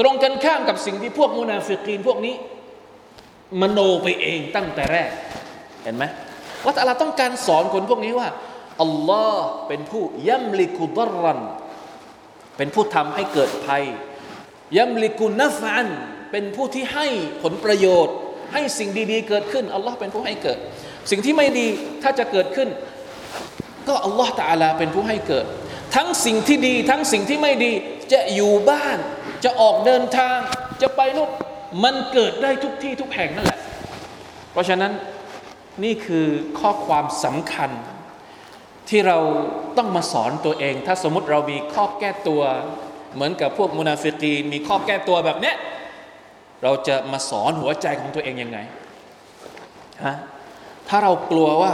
[0.00, 2.34] ตรงกันข้ามกับสิ่งที่พวกมุนาฟิกีนพวกนี้
[3.60, 5.10] มโนไปเองตั้งแต่แรก
[5.82, 6.04] เห็นไหม
[6.64, 8.28] ว่าแต่เราต้องการสอนคนพวกนี้ว่า
[8.82, 11.40] อัลลอฮ์เป็นผู้ยัมลิกุดรัน
[12.56, 13.84] เป็นผู้ทำให้เกิดภัย
[14.76, 15.86] ยัมลิกุนัฟัน
[16.30, 17.06] เป็นผู้ที่ให้
[17.42, 18.16] ผลประโยชน์
[18.52, 20.58] ให้สิ่งดี ๆ เกิดขึ้นอัลลอฮ์เป็นผู้ให้เกิด
[21.10, 21.66] สิ่งที่ไม่ดี
[22.02, 22.68] ถ้าจะเกิดขึ้น
[23.88, 25.46] ก็อัลลอฮ์ตาลาเป็นผู้ให้เกิด
[25.96, 27.72] ทั้งสิ่งที่ดี ทั้งสิ่งที่ไม่ดี
[28.12, 28.98] จะอยู่บ้าน
[29.44, 30.38] จะออกเดินทาง
[30.82, 31.30] จะไปนู่น
[31.84, 33.60] มันเกิดได้ทุกที่ทุกแห่งนั่นแหละ
[34.52, 34.92] เพราะฉะนั้น
[35.84, 36.26] นี่คือ
[36.60, 37.70] ข้อความสำคัญ
[38.90, 39.18] ที่เรา
[39.78, 42.42] ต้องมาสอนตัวเอง ถ้าสมมติเรามีข้อแก้ตัว
[43.14, 45.56] เหมือนกับพวกมุนาฟิกีมีข้อแก้ตัวแบบเนี้ย
[46.62, 48.58] เราจะมาสอนหัวใจของตัวเองยังไง
[50.04, 50.16] ฮะ
[50.88, 51.72] ถ้าเรากลัวว่า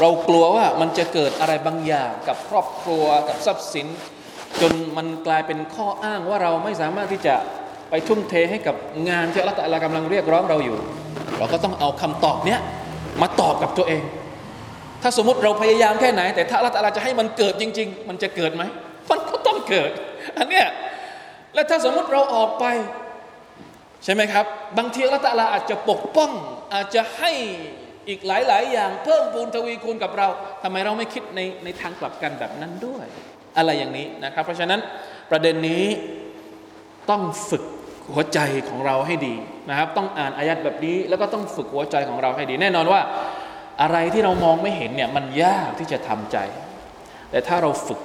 [0.00, 3.86] เรากลัวว่ามันจะเกิดอะไรบางอย่างกับครอบครัวกับทรัพย์สิน
[4.60, 7.34] จนมันกลายเป็นข้ออ้างว่าเราไม่สามารถที่จะ
[7.90, 8.76] ไปทุ่มเทให้กับ
[9.08, 10.76] งานที่อัลลอฮฺกำลังเรียกร้องเราอยู่
[11.38, 12.60] เราก็ต้องเอาคำตอบเนี้ย
[13.22, 14.02] มาตอบกับตัวเอง
[15.02, 18.62] ถ้าสมมติเราพยายามแค่ไหน แต่ถ้าอัลลอฮฺจะให้มันเกิดจริง ๆ มันจะเกิดไหม
[19.10, 19.90] มันก็ต้องเกิด
[20.38, 20.66] อันเนี้ย
[21.54, 22.64] และถ้าสมมติเราออกไป
[24.04, 24.44] ใช่ไหมครับ
[24.78, 26.30] บางทีอัลลอฮฺอาจจะปกป้อง
[26.74, 27.32] อาจจะให้
[28.08, 30.28] อีกหลาย ๆ อย่างเพิ่มพูนทวีคูณกับเรา
[30.62, 33.06] ทำไมเราไม่คิดในในทางกลับกันแบบนั้นด้วย
[33.56, 34.80] อะไรอย่างนี้นะครับ เพราะฉะนั้น
[35.30, 35.84] ประเด็นนี้
[37.10, 37.64] ต้องฝึก
[38.14, 39.34] หัวใจของเราให้ดี
[39.68, 43.00] นะครับ ต้องอ่านอายัดแบบนี้ แล้วก็ต้องฝึกหัวใจของเราให้ดี แน่นอนว่า
[43.82, 46.36] อะไรที่เรามองไม่เห็นเนี่ยมันยากที่จะทำใจ
[47.30, 48.00] แต่ถ้าเราฝึก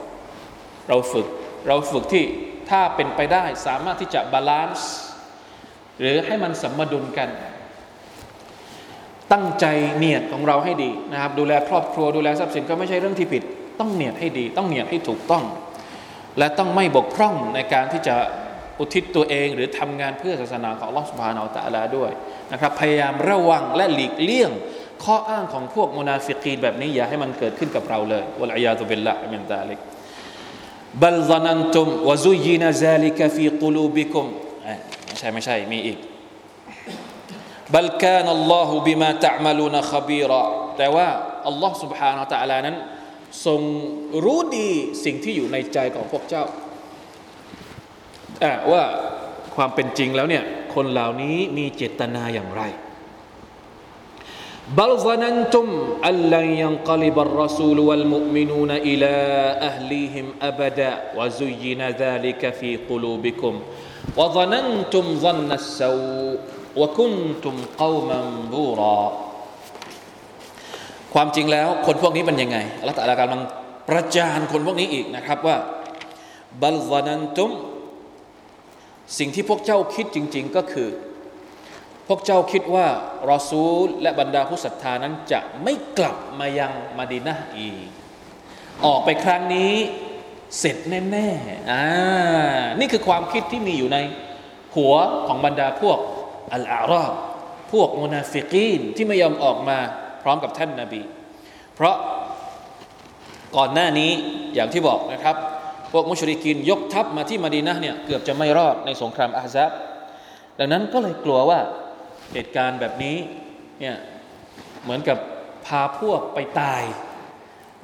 [0.89, 1.27] เราฝึก
[1.67, 2.23] เราฝึกที่
[2.69, 4.93] ถ้าเป็นไปได้สามารถที่จะ balance
[5.99, 7.29] หรือให้มันสมดุลกัน
[9.31, 9.65] ตั้งใจ
[9.97, 13.43] เนียดของเราให้ดีนะครับ ดูแลครอบครัวดูแลทรัพย์สินก็ไม่ใช่เรื่องที่ผิด
[13.79, 15.43] ต้องเนียดให้ดี ต้องเนียดให้ถูกต้อง
[16.37, 18.15] และต้องไม่บกพร่องในการที่จะ
[18.79, 22.11] อุทิศตัวเอง หรือทำงานเพื่อศาสนาของالله سبحانه وتعالى ด้วย
[22.51, 24.51] นะครับ พยายามระวังและหลีกเลี่ยง
[25.04, 29.78] ข้ออ้างของพวกมุนาฟิกีนแบบนี้อย่าให้มันเกิดขึ้นกับเราเลยวะลัยยาตุบิลละมินตาลิก
[31.02, 34.26] บัลซนันตุมวะซุยินาซาลิกฟีกุลูบิคุม
[35.06, 35.98] ไม่ใช่ไม่ใช่มีอีก
[37.74, 40.42] บัลกานัลลอฮุบิมาตะมลูนขบีรอ
[40.76, 41.08] แต่ว่า
[41.48, 42.76] อัลลอฮ์ سبحانه และ تعالى นั้น
[43.46, 43.60] ทรง
[44.24, 44.68] รู้ดี
[45.04, 46.44] สิ่งที่อยู่ในใจของพวกเจ้า
[48.72, 48.82] ว่า
[49.56, 52.62] ความเป็นจริงแล้วเนี่ยคนเหล่านี้มีเจตนาอย่างไร
[54.79, 55.67] บัลซานันตุม
[56.07, 59.21] อัลลันยังกลิบัลรอซูลวัลมุมินูนอิลา
[59.67, 63.55] อัลลีฮิมอับดะวะซุยินะซาลิกฟีกุลูบิคุม
[64.19, 64.27] วะ
[65.79, 65.81] ซ
[71.13, 73.41] ความจริงแล้ว คนพวกนี้เป็นยังไงอัลลอฮฺตะอาลากำลัง
[73.89, 75.57] ประจานคนพวกนี้อีกนะครับว่า
[76.61, 77.51] บัลซานันตุม
[79.17, 80.89] สิ่งที่พวกเจ้าคิดจริง ๆ ก็คือ
[82.07, 82.87] พวกเจ้าคิดว่า
[83.31, 87.87] รอซูล และบรรดาผู้ศรัทธานั้นจะไม่กลับมายังมาดีนะอีก
[88.85, 89.73] ออกไปครั้งนี้
[90.59, 91.83] เสร็จแน่ๆอ่า
[92.79, 93.97] นี่คือความคิดที่มีอยู่ใน
[94.75, 94.95] หัว
[95.27, 95.97] ของบรรดาพวก
[96.53, 97.13] อัลอาราบ
[97.71, 99.77] พวกมุนาฟิกีนที่ไม่ยอมออกมา
[100.23, 101.01] พร้อมกับท่านนาบี
[101.75, 101.95] เพราะ
[103.57, 104.11] ก่อนหน้านี้
[104.53, 105.35] อย่างที่บอกนะครับ
[105.91, 109.71] พวกมุชริกินยกทัพมาที่มาดีนะเนี่ยเกือบจะไม่รอดในสงครามอาซับ
[110.59, 111.59] ดังนั้นก็เลยกลัวว่า
[112.32, 113.16] เหตุการณ์แบบนี้
[113.80, 113.96] เนี่ย
[114.82, 115.18] เหมือนกับ
[115.66, 116.82] พาพวกไปตาย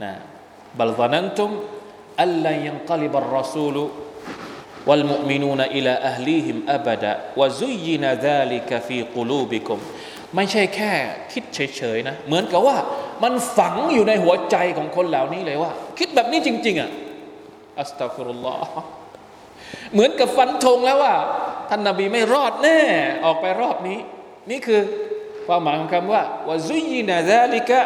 [0.02, 0.12] นะ
[0.78, 1.50] บัลซานันตุม
[2.22, 3.84] อัลลยังกลิบัรรอซูลุ
[4.88, 9.78] والمؤمنون إلى أهليهم أبدا وزين ذلك في قلوبكم
[10.36, 10.92] ไม่ใช่แค่
[11.32, 12.76] คิดเฉยๆนะ เหมือนกับว่า
[13.22, 16.90] มันฝังอยู่ในหัวใจของคนเหล่านี้เลยว่า คิดแบบนี้จริง ๆ อ่ะ
[17.80, 18.84] อัสตัฟุรุลลอฮ์
[19.92, 21.14] เหมือนกับฟันธงแล้วว่า
[21.68, 22.78] ท่านนาบีไม่รอดแน่
[23.24, 23.98] ออกไปรอบนี้
[24.50, 24.80] นี่คือ
[25.46, 27.80] ความหมายของคำว่าวะซุยนาซาลิกะ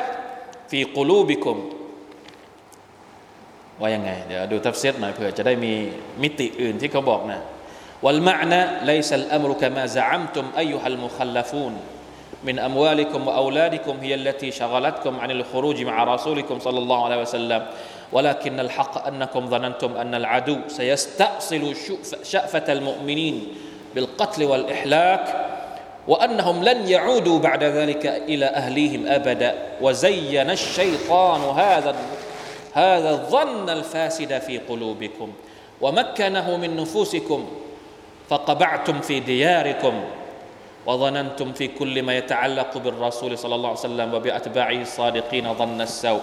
[0.71, 1.59] ฟีกุลูบิคุม
[3.81, 5.73] ว่ายังไง เดี๋ยวดูทัฟเซตหน่อยเผื่อจะได้มี
[6.23, 7.41] มิติอื่นที่เขาบอกนะ
[8.03, 11.81] والمعنى ليس الأمر كما زعمتم أيها المخلفون
[12.45, 17.67] من أموالكم وأولادكم هي التي شغلتكم عن الخروج مع رسولكم صلى الله عليه وسلم
[18.13, 21.75] ولكن الحق أنكم ظننتم أن العدو سيستأصل
[22.23, 23.49] شأفة المؤمنين
[23.95, 25.25] بالقتل والإحلاك
[26.09, 31.97] وأنهم لن يعودوا بعد ذلك إلى أهليهم أبدا وزين الشيطان هذا
[32.73, 35.33] هذا الظن الفاسد في قلوبكم
[35.81, 37.49] ومكنه من نفوسكم
[38.29, 39.95] فقبعتم في دياركم
[40.87, 46.21] وظننتم في كل ما يتعلق بالرسول صلى الله عليه وسلم وبأتباعه الصادقين ظن السوء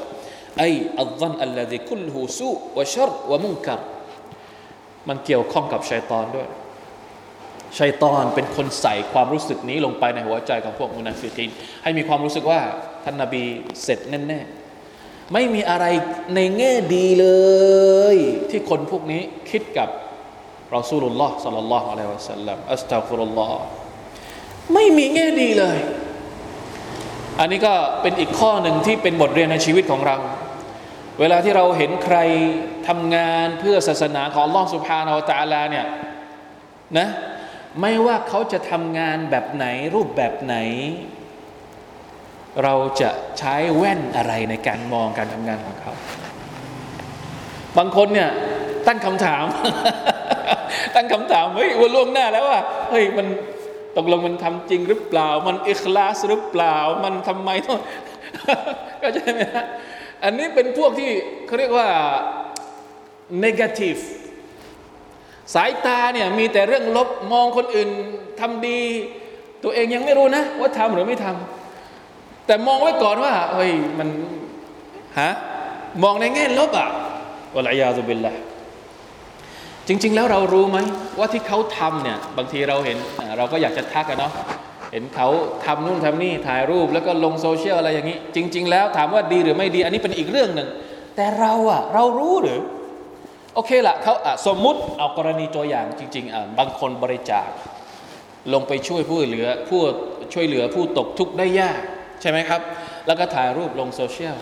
[0.59, 3.79] أي الظن الذي كله سوء وشر ومنكر
[5.09, 6.47] มันเกี่ยวข้องกับชัยตอนด้วย
[7.78, 11.50] ชัยตอนเป็นคนใส่ความรู้สึกนี้ลงไปในหัวใจของพวกมุนาฟิกีน
[11.82, 12.60] ให้มีความรู้สึกว่า
[13.04, 13.42] ท่านนาบี
[13.82, 15.86] เสร็จแน่ๆไม่มีอะไร
[16.34, 17.28] ในแง่ดีเล
[18.14, 18.16] ย
[18.50, 19.88] ที่คนพวกนี้คิดกับ
[20.76, 23.54] รอซูลุลลอฮ์สัลลัลลอฮุอะลัยฮิวะสัลลัมอัสตัฟุรุลลอฮ์
[24.74, 25.78] ไม่มีแง่ดีเลย
[27.38, 30.16] อันนี้ก็เป็นอีกข้อหนึ่งที่เป็นบทเรียนในชีวิตของเรา
[31.20, 32.18] เวลาที่เราเห็นใคร
[32.88, 35.86] ทำงานเพื่อศาสนาของลอสุภานาอัตาลาเนี่ย
[36.98, 37.08] นะ
[37.80, 40.56] ไม่ว่าเขาจะทำงานแบบไหนรูปแบบไหน
[42.64, 45.92] เราจะใช้แว่นอะไรในการมองการทำงานของเขา
[47.76, 48.30] บางคนเนี่ย
[48.86, 49.44] ตั้งคำถาม
[50.94, 53.26] ตั้งคำถามเฮ้ยวันล่วงหน้าแล้วว่าเฮ้ยมัน
[53.96, 57.78] ตกลงมันทำจริงหรือเปล่า มันอิคลาสหรือเปล่า มันทำไมต้อง
[59.02, 59.64] ก็ใช่ไหมฮะ
[60.24, 61.10] อันนี้เป็นพวกที่
[61.46, 61.88] เขาเรียกว่า
[63.44, 64.00] negative
[65.54, 67.88] สายตาเนี่ยมีแต่เรื่องลบมองคนอื่น
[68.40, 68.80] ทำดี
[69.64, 74.08] ตัวเองยังไม่รู้นะ ว่าทำหรือไม่ทำแต่มองไว้ก่อนว่าเฮ้ยมัน
[75.20, 75.30] ฮะ
[76.02, 76.88] มองในแง่ลบอะ
[77.54, 78.34] วะลัยาซุบิลละ
[79.88, 80.78] จริง ๆ แล้วเรารู้ไหม
[81.18, 82.96] ว่าที่เขาทำเนี่ยบางทีเราเห็น
[83.38, 84.32] เราก็อยากจะทักกันเนาะ
[84.92, 85.28] เห็นเขา
[85.64, 90.68] ทำนู่นทำนี่ถ่ายรูปแล้วก็ลงโซเชียลอะไรอย่างนี้ จริง ๆ แล้วถามว่าดีหรือไม่ดี อันนี้เป็นอีกเรื่องหนึ่ง
[91.16, 92.60] แต่เราอะเรารู้หรือ
[93.54, 94.14] โอเคละเขา
[94.46, 97.48] สมมุติเอากรณีตัวอย่างจริงๆบางคนบริจาค
[98.54, 99.80] ลงไปช่วยผู้เหลือผู้
[100.34, 101.80] ช่วยเหลือผู้ตกทุกข์ได้ยาก
[102.20, 102.60] ใช่ไหมครับ
[103.06, 104.36] แล้วก็ถ่ายรูปลงโซเชียล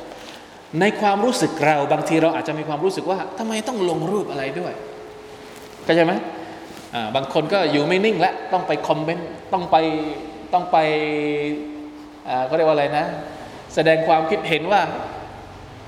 [0.80, 4.72] ในความรู้สึกเราบางทีเราอาจจะมีความรู้สึกว่าทำไมต้องลงรูปอะไรด้วย
[5.84, 6.14] เข้าใจไหม
[7.16, 9.76] บางคนก็อยู่ไม่นิ่งแล้วต้องไปคอมเมนต์ต้องไป
[10.52, 10.76] ต้องไป
[12.46, 13.06] เขาเรียกว่าอะไรนะ
[13.74, 14.80] แสดงความคิดเห็นว่า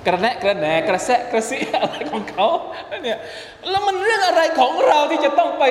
[0.06, 2.46] กระแนะกระแหนกระแสะกระซิอะไรของเขา
[3.02, 3.18] เนี่ย
[3.70, 5.64] แล้วมันเรื่องอะไรของเราที่จะต้องไป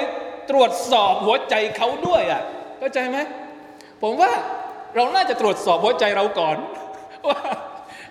[0.49, 2.41] ตรวจสอบหัวใจเขาด้วยอะ
[2.79, 3.17] เข้าใจไหม
[4.01, 4.31] ผมว่า
[4.95, 6.57] เราน่าจะตรวจสอบหัวใจเราก่อน
[7.27, 7.39] ว่า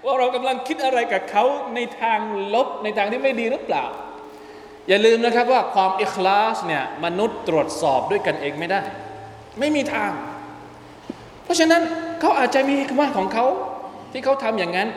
[0.05, 1.45] ว่าเรากำลังคิดอะไรกับเขา
[1.75, 2.21] ในทาง
[2.55, 3.85] ลบในทางที่ไม่ดีหรือเปล่า
[4.89, 8.81] อย่าลืมนะครับว่าความอิคลาสเนี่ยมนุษย์ตรวจสอบด้วยกันเองไม่ได้
[9.59, 10.11] ไม่มีทาง
[11.45, 11.83] เพราะฉะนั้น
[12.21, 13.47] เขาอาจจะมีคำว่าของเขา
[14.13, 14.89] ที่เขาทำอย่างนั้น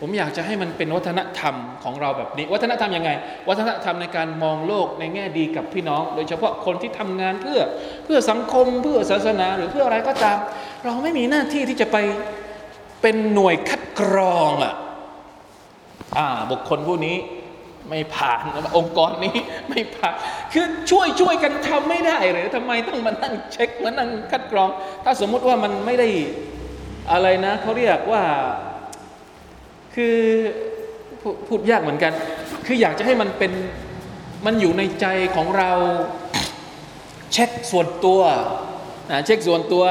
[0.00, 3.10] ผมอยากจะให้มันเป็นวัฒนธรรมของเราแบบนี้ วัฒนธรรมยังไง
[3.48, 7.60] วัฒนธรรมในการมองโลกในแง่ดีกับพี่น้อง โดยเฉพาะคนที่ทำงานเพื่อ
[8.04, 10.38] เพื่อสังคมเพื่อศาสนาหรือเพื่ออะไรก็ตาม
[10.84, 11.96] เราไม่มีหน้าที่ที่จะไป
[13.02, 14.74] เป็นหน่วยคัดกรองอะ
[16.16, 17.16] อ่าบุคคลผู้นี้
[17.88, 18.44] ไม่ผ่าน
[18.78, 19.36] องค์กรนี้
[19.68, 20.14] ไม่ผ่าน
[20.52, 24.68] คือช่วยช่วยกันทำไม่ได้หรือทำไมต้องมานั่งเช็คมานั่งคัดกรอง
[25.04, 26.08] ถ้าสมมุติว่ามันไม่ได้
[27.12, 28.22] อะไรนะเขาเรียกว่า
[29.98, 30.20] คือ
[31.20, 32.12] พูพูดยากเหมือนกัน
[32.66, 33.52] คืออยากจะให้มันเป็น
[34.46, 35.72] มันอยู่ในใจของเรา
[37.32, 38.20] เช็คส่วนตัว
[39.10, 39.84] นะเช็คส่วนตัว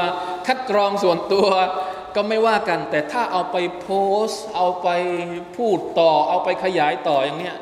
[0.46, 1.48] คัดกรองส่วนตัว
[2.16, 3.88] ก็ไม่ว่ากัน แต่ถ้าเอาไปโพ
[4.26, 4.88] สต์เอาไป
[5.56, 7.56] พูดต่อ เอาไปขยายต่ออย่างเนี้ย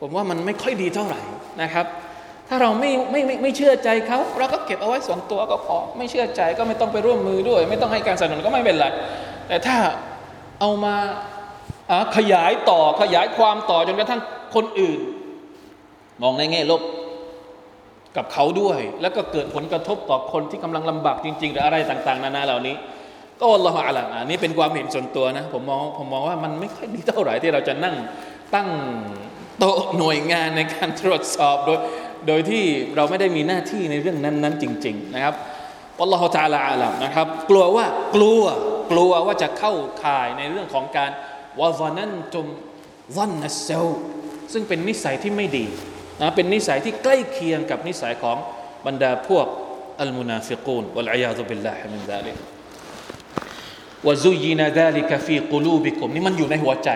[0.00, 1.20] ผมว่ามันไม่ค่อยดีเท่าไหร่
[1.62, 1.86] นะครับ
[2.48, 8.86] ถ้าเราไม่ไม่ไม่ไม่เชื่อใจเขาเราก็เก็บเอาไว้ส่วนตัวก็พอไม่เชื่อใจก็ไม่ต้องไปร่วมมือด้วย ไม่ต้องให้การสนับสนุนก็ไม่เป็นไร
[9.48, 9.76] แต่ถ้า
[10.60, 10.96] เอามา
[12.16, 14.20] ขยายต่อขยายความต่อจนกระทั่ง
[14.54, 15.00] คนอื่น
[16.22, 16.82] มองในแง่ลบ
[18.16, 22.74] กับเขาด้วย แล้วก็เกิดผลกระทบต่อคนที่กำลังลำบากจริง ๆ หรืออะไรต่าง ๆ นานาเหล่านี้
[23.40, 27.96] ก็อัลลอฮฺอัลลอฮอันนี้เป็นความเห็นส่วนตัวนะผมมองผมมองว่ามันไม่ค่อยดีเท่าไหร่ที่เราจะนั่ง
[28.54, 28.68] ตั้ง
[29.58, 31.78] โต๊ะหน่วยงานในการตรวจสอบโดย
[32.26, 32.64] โดยที่
[32.96, 35.34] เราไม่ได้มีหน้าที่ในเรื่องนั้นๆจริง ๆ นะครับ
[36.00, 38.42] الله تعالى أعلم นะครับ กลัวว่ากลัว
[38.90, 39.72] กลัวว่าจะเข้า
[40.02, 41.10] ข่ายในเรื่องของการ
[41.60, 42.46] وظننتم
[43.16, 43.86] ظن السوء
[44.52, 45.64] ซึ่งเป็นนิสัยที่ไม่ดี
[46.20, 48.36] นะเป็นนิสัยที่ใกล้เคียงกับนิสัยของ
[48.86, 49.46] บรรดาพวก
[50.00, 52.36] المنافقون والعياذ بالله من ذلك
[54.06, 56.90] วะซุยีนาดาลิกฟีกุลูบิกุมนี่มันอยู่ในหัวใจ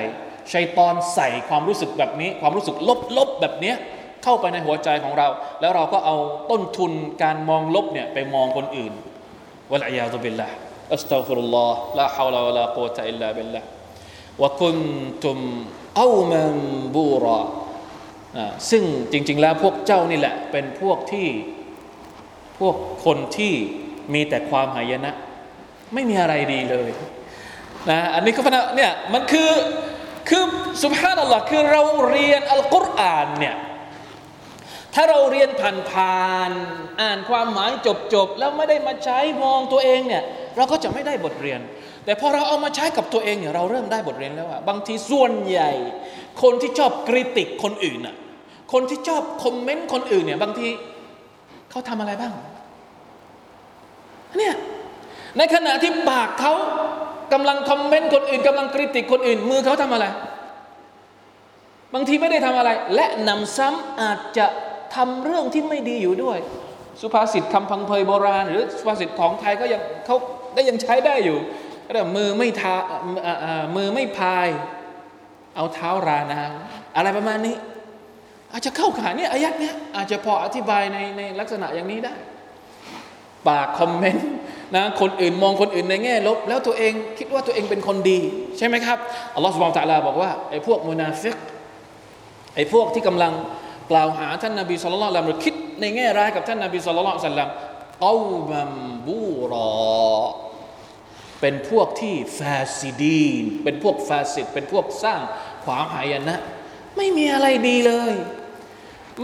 [0.53, 2.77] ชัยตอนใส่ความรู้สึกแบบนี้ ความรู้สึก
[3.19, 3.75] ลบๆแบบนี้
[4.23, 5.29] เข้าไปในหัวใจของเรา
[5.61, 6.17] แล้วเราก็เอา
[6.51, 6.93] ต้นทุน
[7.23, 8.93] การมองลบเนี่ยไปมองคนอื่น
[9.73, 10.49] วะลัยาตุบิลละ
[10.95, 14.77] อัสตัฟุรุลลอฮ์ลาฮาวลาวะลากุวะตะอิลลาบิลละวะคุน
[15.25, 15.39] ตุม
[15.99, 16.57] อูมัน
[16.95, 17.41] บูรอ
[18.71, 18.83] ซึ่ง
[19.13, 21.29] จริง ๆ แล้วพวกเจ้านี่แหละ เป็นพวกที่
[22.59, 23.55] พวกคนที่
[24.15, 25.13] มีแต่ความหายนะ
[25.95, 26.91] ไม่มีอะไรดีเลย
[27.91, 29.51] นะอันนี้ก็พนะเนี่ยมันคือ
[30.29, 30.45] คือ
[30.83, 33.57] สุบฮานัลลอฮ์คือเราเรียนอัลกุรอานเนี่ย
[34.95, 35.51] ถ้าเราเรียน
[35.91, 37.71] ผ่านๆอ่านความหมาย
[38.15, 40.23] จบๆแล้วไม่ได้มาใช้มองตัวเองเนี่ย
[40.57, 41.61] เราก็จะไม่ได้บทเรียน
[42.07, 45.71] แต่พอเราเอามาใช้กับตัวเองเนี่ยเราเริ่มได้บทเรียนแล้วว่าบางทีส่วนใหญ่
[46.43, 48.17] คนที่ชอบกริติกคนอื่นน่ะ
[48.73, 50.69] คนที่ชอบคอมเมนต์คนอื่นเนี่ยบางที
[51.71, 52.33] เขาทำอะไรบ้าง
[54.37, 54.55] เนี่ย
[55.39, 56.53] ในขณะที่ปากเขา
[57.33, 60.07] กำลังคอมเมนต์คนอื่นกำลังกริติกคนอื่น มือเขาทำอะไร
[61.95, 64.47] บางทีไม่ได้ทำอะไร และนำซ้ำอาจจะ
[64.97, 66.39] ทำเรื่องที่ไม่ดีอยู่ด้วย
[67.01, 70.17] สุภาษิตคำพังเพยโบราณ หรือสุภาษิตของไทยก็ยังเขา
[70.57, 71.39] ก็ยังใช้ได้อยู่
[71.87, 72.77] ก็แบบมือไม่ทา
[73.77, 74.49] มือไม่พาย
[75.57, 76.41] เอาเท้ารานา
[76.97, 77.57] อะไรประมาณนี้
[78.53, 82.15] อาจจะเข้าข่าเนี่ยอายัดเนี่ยอาจจะพออธิบายในในลักษณะอย่างนี้ได้
[83.49, 84.29] ปากคอมเมนต์
[84.77, 88.19] นะคนอื่นมองคนอื่นในแง่ลบ แล้วตัวเองคิดว่าตัวเองเป็นคนดี
[88.59, 88.99] ใช่ไหมครับ
[89.35, 91.37] อัลลอฮฺสุบานตะลาบอกว่าไอ้พวกมุนาฟิก
[92.55, 93.33] ไอ้พวกที่กำลัง
[93.91, 97.49] กล่าวหาท่านนาบีสุลต่านละหรือคิดในแง่ร้ายกับท่านนาบีสุลต่านสัลลัม
[98.03, 98.17] เอา
[98.51, 98.73] มัม
[99.07, 99.71] بورا
[101.41, 105.21] เป็นพวกที่فاسدين เป็นพวก فاسد เป็นพวกสร้าง
[105.65, 106.37] ความหายนะ
[106.97, 108.15] ไม่มีอะไรดีเลย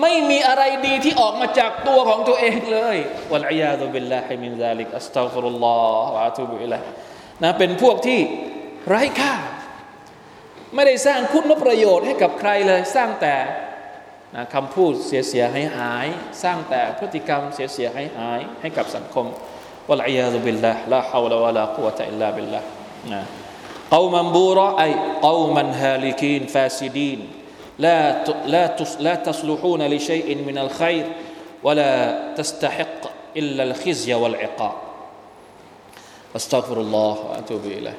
[0.01, 2.97] ไม่มีอะไรดีที่ออกมาจากตัวของตัวเองเลย
[3.33, 6.83] والعياذ بالله من ذلك أستغفر الله وأتوب إليه
[7.43, 8.21] นะเป็นพวกที่
[8.89, 9.35] ไร้ค่า
[10.75, 13.37] ไม่ได้สร้างคุณประโยชน์ให้กับใครเลย สร้างแต่
[14.35, 16.07] นะคำพูดเสียเสียหายหาย
[16.43, 19.27] สร้างแต่พฤติกรรมเสียเสียหายหายให้กับสังคม
[19.89, 22.63] والعياذ بالله لا حول ولا قوة إلا بالله.
[23.91, 27.29] قوما بورا أي قوما هالكين فاسدين.
[27.79, 31.07] لا لا لا تصلحون لشيء من الخير
[31.63, 33.01] ولا تستحق
[33.37, 34.73] إلا الخزي والعقاب.
[36.37, 37.97] أستغفر الله وأتوب إليه.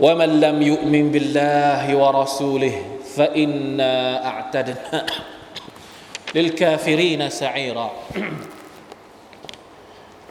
[0.00, 2.84] ومن لم يؤمن بالله ورسوله
[3.16, 5.06] فإنا أعتدنا
[6.34, 7.90] للكافرين سعيرا.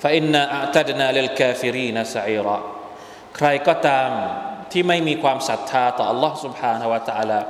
[0.02, 2.58] فإنا أعتدنا للكافرين سعيرا
[3.36, 4.10] ใครก็ตาม
[4.72, 7.40] ที่ไม่มีความศรัทธาต่อ Allah سبحانه และ تعالى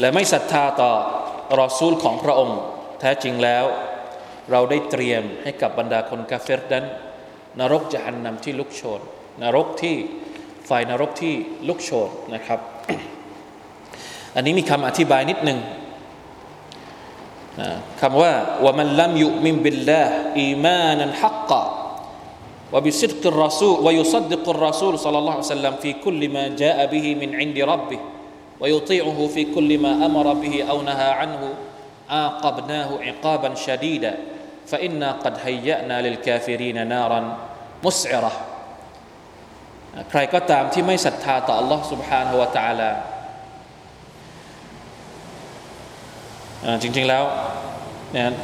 [0.00, 0.92] และไม่ศรัทธาต่อ
[1.60, 2.58] รอซูลของพระองค์
[3.00, 3.64] แท้จริงแล้ว
[4.50, 6.84] เราได้เตรียมให้กับบรรดาคนกาเฟรนั้น
[7.60, 9.00] นรกจะหันนำที่ลุกโชน
[9.42, 9.96] นรกที่
[10.66, 11.34] ไฟนรกที่
[11.68, 12.60] ลุกโชนนะครับ
[14.36, 15.58] อันนี้มีคำอธิบายนิดหนึ่ง
[18.00, 18.32] คำว่า
[18.64, 21.62] ว่ามันลัมยุมินบิลลาห์อีมานันฮักกะ
[22.72, 27.58] وبصدق الرسول ويصدق الرسول صلى الله عليه وسلم في كل ما جاء به من عند
[27.58, 28.00] ربه
[28.60, 31.42] ويطيعه في كل ما امر به او نهى عنه
[32.08, 34.14] عاقبناه عقابا شديدا
[34.66, 37.20] فانا قد هيانا للكافرين نارا
[37.84, 38.32] مسعره
[40.10, 42.90] ใครก็ตามที่ไม่ศรัทธาต่อ Allah سبحانه และ تعالى
[46.82, 47.24] จริงๆแล้ว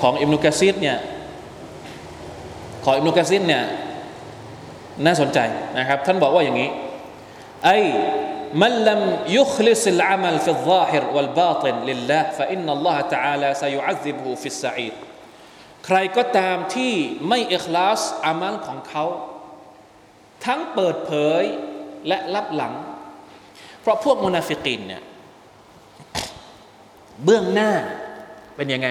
[0.03, 0.99] ของอิมนุกะซีดเนี่ย
[2.85, 3.65] ของอิมนุกะซีดเนี่ย
[5.05, 5.39] น่าสนใจ
[5.79, 6.71] นะครับท่านบอกว่าอย่างนี้
[7.75, 7.83] أي
[8.63, 9.01] من لم
[9.39, 14.95] يخلص العمل في الظاهر والباطن لله فإن الله تعالى سيعذبه في السعير
[15.87, 16.95] ใครก็ตามที่
[17.29, 19.05] ไม่อิคลาสอามัลของเขา
[20.45, 21.43] ทั้งเปิดเผย
[22.09, 22.75] และลับหลัง
[23.81, 25.03] เพราะพวกมุนาฟิกินเนี่ย
[27.25, 27.73] เบื้องหน้า
[28.56, 28.90] เป็นยังไง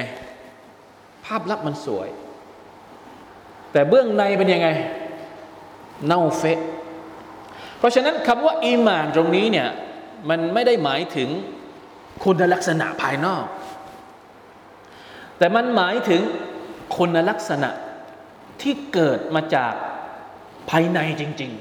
[1.25, 2.09] ภาพลักษณ์มันสวย
[3.73, 4.69] แต่เบื้องในเป็นยังไง
[6.07, 6.61] เน่าเฟะ
[7.79, 9.69] เพราะฉะนั้นคำว่าอีมานตรงนี้เนี่ย
[10.31, 11.29] มันไม่ได้หมายถึง
[12.25, 13.45] คุณลักษณะภายนอก
[15.39, 16.23] แต่มันหมายถึง
[16.97, 17.71] คุณลักษณะ
[18.63, 19.75] ที่เกิดมาจาก
[20.71, 21.53] ภายในจริง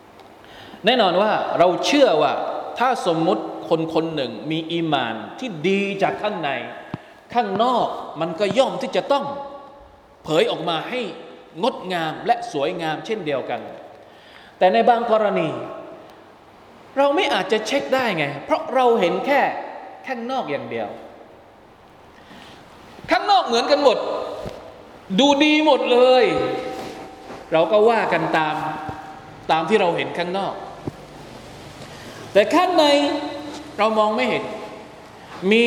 [0.00, 2.32] ๆ แน่นอนว่าเราเชื่อว่า
[2.78, 6.50] ถ้าสมมุติคนคนหนึ่งมีอีมานที่ดีจากข้างใน
[7.34, 7.88] ข้างนอก
[8.20, 9.24] มันก็ย่อมที่จะต้อง
[10.24, 11.00] เผยออกมาให้
[11.62, 13.60] งดงามและสวยงามเช่นเดียวกัน
[14.58, 15.48] แต่ในบางกรณี
[16.96, 19.40] เราไม่อาจจะเช็คได้ไง เพราะเราเห็นแค่
[20.06, 20.88] ข้างนอกอย่างเดียว
[23.10, 23.98] ข้างนอกเหมือนกันหมด
[25.18, 26.24] ดูดีหมดเลย
[27.52, 28.56] เราก็ว่ากันตาม
[29.50, 30.54] ตามที่เราเห็นข้างนอก
[32.32, 32.84] แต่ข้างใน
[33.78, 34.44] เรามองไม่เห็น
[35.52, 35.64] มี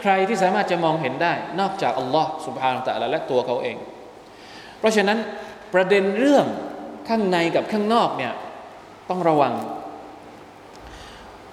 [0.00, 3.76] ใครที่สามารถจะมองเห็นได้ นอกจากอัลลอฮ์สุบฮานตะละและตัวเขาเอง
[4.78, 5.18] เพราะฉะนั้น
[5.74, 6.46] ประเด็นเรื่อง
[7.08, 8.32] ข้างในกับข้างนอกเนี่ย
[9.10, 9.54] ต้องระวัง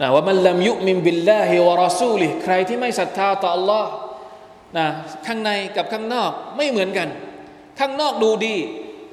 [0.02, 3.84] นะومن لم يؤمن بالله ورسولهใครที่ไม่ศรัทธาต่อ Allah
[4.78, 4.86] นะ
[5.28, 7.08] ข้างในกับข้างนอกไม่เหมือนกัน
[7.80, 8.56] ข้างนอกดูดี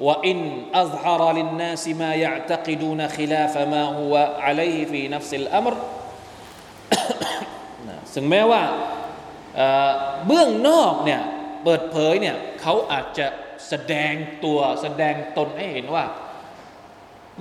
[0.05, 0.39] وإن
[0.79, 5.75] أظهر للناس ما يعتقدون خلاف ما هو عليه في نفس الأمر
[8.19, 8.63] ซึ่งแม้ว่า
[10.25, 11.21] เบื้องนอกเนี่ย
[11.63, 13.27] เปิดเผยเนี่ยเขาอาจจะ
[13.67, 14.13] แสดง
[14.43, 16.05] ตัวแสดงตนให้เห็นว่า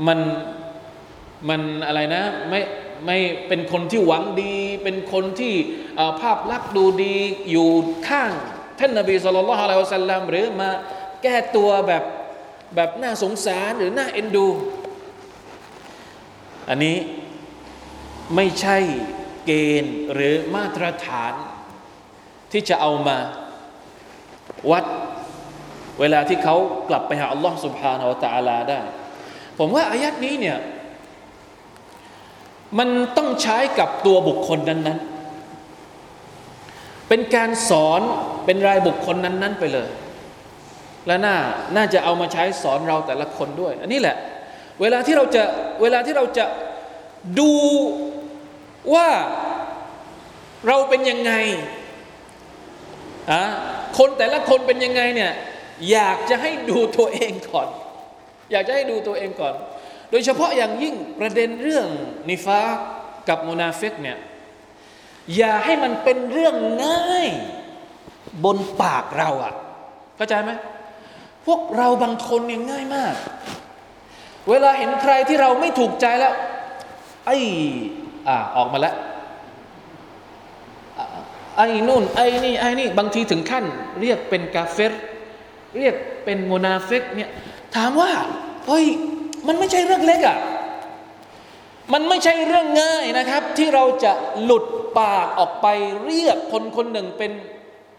[0.07, 0.18] มัน
[1.49, 2.61] มันอะไรนะไม่
[3.07, 3.18] ไม่
[3.49, 4.55] เป็นคนที่หวังดี
[4.85, 5.55] เป็นคนที่
[6.20, 7.16] ภาพลักษณ์ดูดี
[7.51, 7.68] อยู่
[8.09, 8.33] ข้าง
[8.79, 10.70] ท่านนบีสุลต่านละฮ์อะลัยฮิสัลลัมหรือมา
[11.22, 12.05] แก้ตัวแบบ
[12.74, 14.47] แบบน่าสงสารหรือน่าเอ็นดู
[16.68, 16.97] อันนี้
[18.35, 18.79] ไม่ใช่
[19.47, 21.33] เกณฑ์หรือมาตรฐาน
[22.53, 23.17] ที่จะเอามา
[24.71, 24.85] วัด
[26.01, 26.57] เวลาที่เขา
[26.89, 28.81] กลับไปหาอัลลอฮ์สุบฮานาอัตาลาได้
[29.59, 30.59] ผมว่าอายัดนี้เนี่ย
[32.79, 35.01] มันต้องใช้กับตัวบุคคลนั้น
[36.23, 38.01] ๆ เป็นการสอน
[38.45, 39.89] เป็นรายบุคคลนั้น ๆ ไปเลย
[41.07, 41.37] และน่า
[41.77, 44.17] น่าจะเอามาใช้สอนเราแต่ละคนด้วย อันนี้แหละ
[44.81, 45.43] เวลาที่เราจะ
[45.83, 46.45] เวลาที่เราจะ
[47.39, 47.53] ดู
[48.95, 49.09] ว่า
[50.66, 51.32] เราเป็นยังไง
[53.32, 53.43] อะ
[53.99, 55.32] คนแต่ละคนเป็นยังไงเนี่ย
[55.93, 57.68] อยากจะให้ดูตัวเองก่อน
[58.53, 59.55] อยากจะให้ดูตัวเองก่อน
[60.11, 61.87] โดยเฉพาะอย่างยิ่งประเด็นเรื่อง
[62.28, 62.61] นิฟา
[63.28, 64.18] กับมนาเฟกเนี่ย
[65.37, 67.28] อย่าให้มันเป็นเรื่องง่าย
[68.45, 69.55] บนปากเราอะ่ะ
[70.16, 70.51] เข้าใจไหม
[71.47, 73.14] พวกเราบางคนเนี่ยง่ายมาก
[74.51, 76.34] เวลาเห็นใครที่เราไม่ถูกใจแล้ว
[77.26, 77.37] ไอ้
[78.29, 78.95] อ่าออกมาแล้ว
[81.57, 83.64] ไอ้นู่นไอ้นี่ไอ้นี่บางทีถึงขั้น
[84.01, 84.93] เรียกเป็นกาเฟร
[85.77, 87.31] เรียกเป็นโมนาเฟกเนี่ย
[87.74, 88.11] ถามว่า
[88.66, 88.87] เฮ้ย
[89.47, 90.37] มันไม่ใช่เรื่องเล็กอะ่ะ
[91.93, 94.12] มันไม่ใช่เรื่องง่ายนะครับ ที่เราจะ
[94.43, 94.64] หลุด
[94.99, 95.66] ปากออกไป
[96.05, 97.33] เรียกคนคนหนึ่งเป็น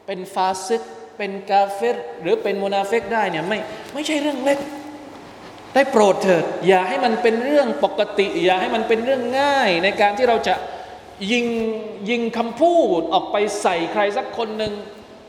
[0.05, 0.82] เป็นฟาซิก
[1.17, 3.59] เป็นกาเฟรหรือเป็นมุนาฟิกได้เนี่ยไม่
[3.93, 4.59] ไม่ใช่เรื่องเล็ก
[5.74, 10.55] ได้โปรดเถิด อย่าให้มันเป็นเรื่องปกติ อย่าให้มันเป็นเรื่องง่าย ในการที่เราจะ
[11.32, 11.45] ยิง
[12.09, 14.74] ยิงคำพูดออกไปใส่ใครสักคนหนึ่ง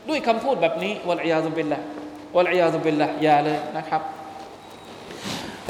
[0.09, 4.01] ด้วยคำพูดแบบนี้والعياذ بالله والعياذ باللهอย่าเลยนะครับ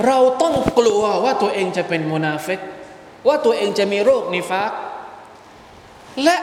[0.08, 2.60] เราต้องกลัวว่าตัวเองจะเป็นมุนาฟิก
[3.28, 4.72] ว่าตัวเองจะมีโรคนิฟาก
[6.24, 6.38] และ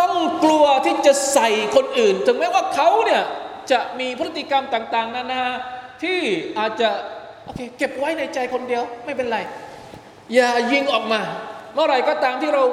[0.00, 0.14] ต้อง
[0.44, 3.22] กลัวที่จะใส่คนอื่น ถึงแม้ว่าเขาเนี่ย
[3.70, 5.42] จะมีพฤติกรรมต่าง ๆ นานา
[6.02, 6.20] ที่
[6.58, 6.90] อาจจะ
[7.46, 9.38] โอเคเก็บไว้ในใจคนเดียวไม่เป็นไร
[10.34, 11.20] อย่ายิงออกมา
[11.74, 12.64] เมื่อไหร่ก็ตามที่เรา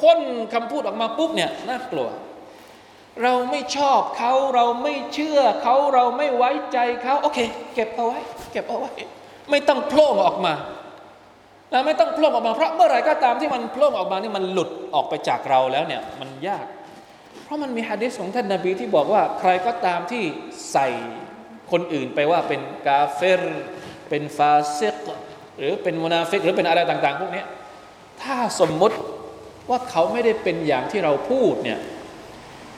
[0.00, 0.20] พ่น
[0.54, 2.08] คำพูดออกมาปุ๊บเนี่ยน่ากลัว
[3.22, 7.38] เราไม่ชอบเขาเราไม่เชื่อเขาเราไม่ไว้ใจเขาโอเค
[7.74, 8.20] เก็บเอาไว้
[8.52, 8.90] เก็บเอาไว้
[9.50, 10.54] ไม่ต้องโผล่ออกมา
[11.70, 16.66] เราไม่ต้องโผล่ออกมาเพราะเมื่อไหร่ก็ตามที่มันโผล่ออกมานี่มันหลุดออกไปจากเราแล้วเนี่ยมันยาก
[17.44, 20.22] เพราะมันมีฮะดิษของท่านนาบีที่บอกว่า ใครก็ตามที่
[20.72, 20.88] ใส่
[21.70, 23.42] คนอื่นไปว่าเป็นกาเฟร
[24.08, 24.96] เป็นฟาซิก
[25.58, 27.44] หรือเป็นมุนาฟิกหรือเป็นอะไรต่าง ๆ พวกนี้
[28.22, 28.96] ถ้าสมมติ
[29.70, 31.78] ว่าเขาไม่ได้เป็นอย่างที่เราพูดเนี่ย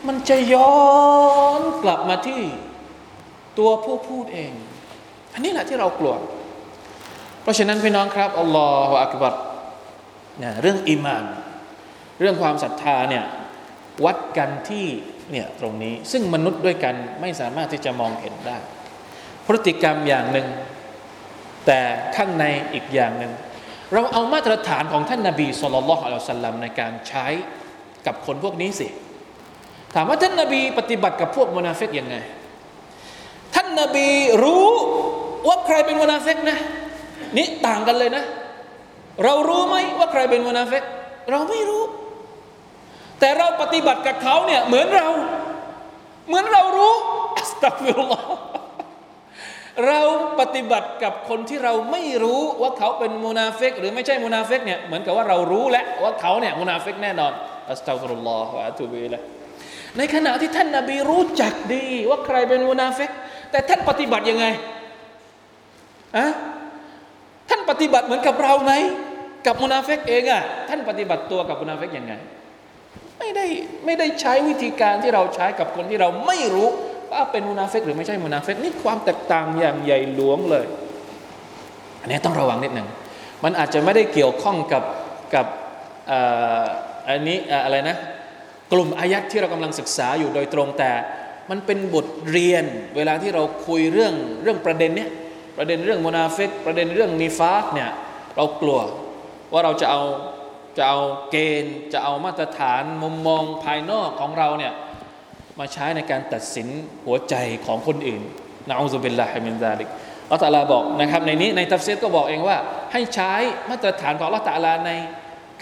[0.07, 0.81] มันจะย้อ
[1.61, 2.43] นกลับมาที่
[3.59, 4.53] ตัวผู้พูดเอง
[5.35, 6.14] อันนี้แหละที่เรากลัว
[7.43, 9.35] เพราะฉะนั้นพี่น้องครับอัลลอฮฺอักบัร
[10.43, 11.24] นะเรื่องอิมาน
[12.20, 13.24] เรื่องความศรัทธาเนี่ย
[14.05, 14.87] วัดกันที่
[15.33, 18.59] เนี่ยตรงนี้ ซึ่งมนุษย์ด้วยกันไม่สามารถที่จะมองเห็นได้
[19.47, 20.47] พฤติกรรมอย่างหนึ่ง
[21.67, 21.81] แต่
[22.17, 22.45] ข้างใน
[22.75, 23.33] อีกอย่างหนึ่ง
[23.93, 27.27] เราเอามาตรฐานของท่านนาบีสุลต่านละฮ์อัลลอฮ์สัลลัมในการใช้
[28.07, 28.89] กับคนพวกนี้สิ
[29.95, 32.17] ถามว่าท่านนาบีปฏิบัติกับพวกมุนาเฟกยังไง
[33.55, 34.09] ท่านนาบี
[34.43, 34.67] รู้
[35.49, 36.59] ว่าใครเป็นมุนาเฟกนะ
[37.37, 38.25] นี่ต่างกันเลยนะ
[39.25, 40.83] เรารู้ไหมว่าใครเป็นมุนาเฟก
[41.31, 41.83] เราไม่รู้
[43.21, 45.09] แต่เราปฏิบัติกับเขาเนี่ยเหมือนเรา
[46.29, 46.95] เหมือนเรารู้
[47.39, 48.27] อัสตัฟิรุลลอฮ์
[49.87, 50.01] เรา
[50.41, 57.33] ปฏิบัติกับคนที่เราไม่รู้ว่าเขาเป็นมุนาเฟกหรือไม่ใช่มุนาเฟกเนี่ยเหมือนกับว่าเรารู้แล้วว่าเขาเนี่ยมุนาเฟกแน่นอน
[57.71, 59.21] อัสตัฟิรุลลอฮ์วะอะตูบิละ
[59.99, 63.11] ในขณะที่ท่านนาบีรู้จักดี ว่าใครเป็นมุนาเฟก
[63.51, 64.47] แต่ท่านปฏิบัติยังไง
[66.16, 66.27] อะ
[67.49, 68.73] ท่านปฏิบัติเหมือนกับเราไหม
[69.47, 72.12] กับมุนาเฟกเองอะท่านปฏิบัติตัวกับมุนาเฟกยังไง
[73.18, 73.47] ไม่ได้
[73.85, 76.68] ไม่ได้ใช้วิธีการที่เราใช้กับคนที่เราไม่รู้
[77.13, 80.67] ว่าเป็นมุนาเฟกหรือไม่ใช่มุนาเฟกนี่ความแตกต่างอย่างใหญ่หลวงเลย
[82.01, 82.89] อันนี้ต้องระวังนิดหนึ่ง
[83.45, 84.83] มันอาจจะไม่ได้เกี่ยวข้องกับ
[85.35, 85.47] กับ
[87.09, 87.97] อันนี้อะไรนะ
[88.73, 90.91] กลุ่มอายัดที่เรากำลังศึกษาอยู่โดยตรงแต่
[91.51, 92.65] มันเป็นบทเรียน
[92.97, 95.11] เวลาที่เราคุยเรื่องเรื่องประเด็นเนี้ย
[95.59, 97.91] ประเด็นเรื่องมุนาเฟกประเด็นเรื่องนิฟากเนี่ย
[98.37, 98.81] เรากลัว
[99.53, 100.03] ว่าเราจะเอา
[100.77, 100.99] จะเอา
[101.31, 104.73] เกณฑ์ จะเอามาตรฐานมุมมองภายนอกของเราเนี่ย
[105.60, 106.68] มาใช้ในการตัดสิน
[107.06, 107.36] หัวใจ
[107.66, 108.22] ของคนอื่น
[108.70, 109.89] นะอูซุบิลลาฮิมินซาลิก
[110.32, 112.58] อัลตาลาบอกนะครับในนี้ในตัฟซีรก็บอกเองว่า
[112.91, 113.34] ให้ใช้
[113.70, 114.91] มาตรฐานของอัลตาลาใน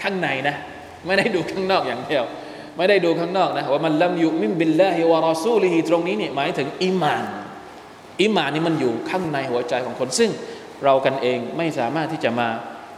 [0.02, 0.56] ข้างในนะ
[1.06, 2.24] ไม่ได้ดูข้างนอกอย่างเดียว
[2.76, 7.24] ไม่ได้ดูข้างนอกนะว่ามันลัมยุมิมบิลลาฮิวะรอซูลิฮิตรงนี้เนี่ยหมายถึงอิมาน
[8.22, 10.30] อิมานนี่มันอยู่ข้างในหัวใจของคน ซึ่ง
[10.84, 12.48] เรากันเองไม่สามารถที่จะมา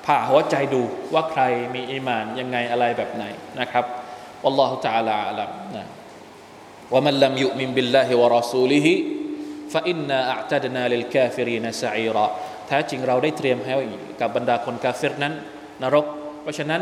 [0.06, 0.82] ผ่าหัวใจดู
[1.14, 1.42] ว่าใคร
[1.74, 3.24] มีอิมานยังไงอะไรแบบไหน
[3.60, 3.84] นะครับ
[4.46, 5.86] อัลลอฮฺ تعالى อัลลัมนะ
[6.93, 12.25] ومن لم يؤمن بالله ورسوله فإنا أعتدنا للكافرين سعيرا
[12.67, 13.75] แท้จริงเราได้เตรียมให้
[14.21, 15.33] กับบรรดาคนกาเฟรนั้น
[15.83, 16.05] นรก
[16.41, 16.81] เพราะฉะนั้น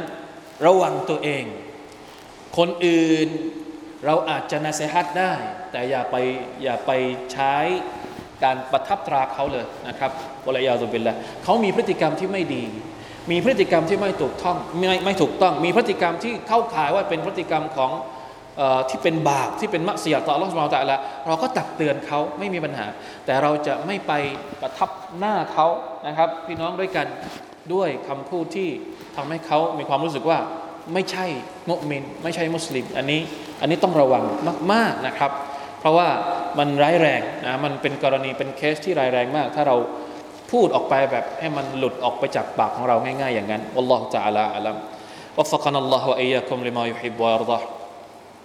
[0.65, 1.43] ระวังตัวเอง
[2.57, 3.27] คนอื่น
[4.05, 5.33] เราอาจจะنصيحةได้
[5.71, 6.15] แต่อย่าไป
[6.63, 6.91] อย่าไป
[7.33, 7.55] ใช้
[8.43, 10.11] การประทับตราเขาเลยนะครับ
[10.45, 12.63] والعياذ باللهเขามีพฤติกรรมที่ไม่ดี
[13.31, 17.91] มีพฤติกรรมที่ไม่ถูกต้องไม่ไม่ถูกต้อง มีพฤติกรรมที่เข้าข่ายว่าเป็นพฤติกรรมของ
[18.88, 22.86] ที่เป็นบาปที่เป็นมักเสียต่ออัลลอฮฺสุบไบร์ตะละเราก็ตักเตือนเขาไม่มีปัญหา
[23.24, 24.12] แต่เราจะไม่ไป
[24.60, 25.66] ประทับหน้าเขา
[26.06, 27.06] นะครับ พี่น้องด้วยกัน
[27.74, 28.68] ด้วยคำพูดที่
[29.16, 30.38] ทำให้เขามีความรู้สึกว่า
[30.92, 31.26] ไม่ใช่
[31.70, 33.20] มุมิน ไม่ใช่มุสลิม อันนี้
[33.60, 34.24] อันนี้ต้องระวัง
[34.72, 35.30] มากๆนะครับ
[35.80, 36.08] เพราะว่า
[36.58, 39.76] มันร้ายแรงนะมันเป็นกรณีเป็นเคสที่ร้ายแรงมาก ถ้าเรา
[40.52, 44.76] พูดออกไปแบบให้มันหลุดออกไปจากปากของเราง่ายๆอย่างนั้นอัลลอฮฺ تعالى อัลลัม
[45.38, 47.58] وفقنا الله وإياكم لما يحب ويرضى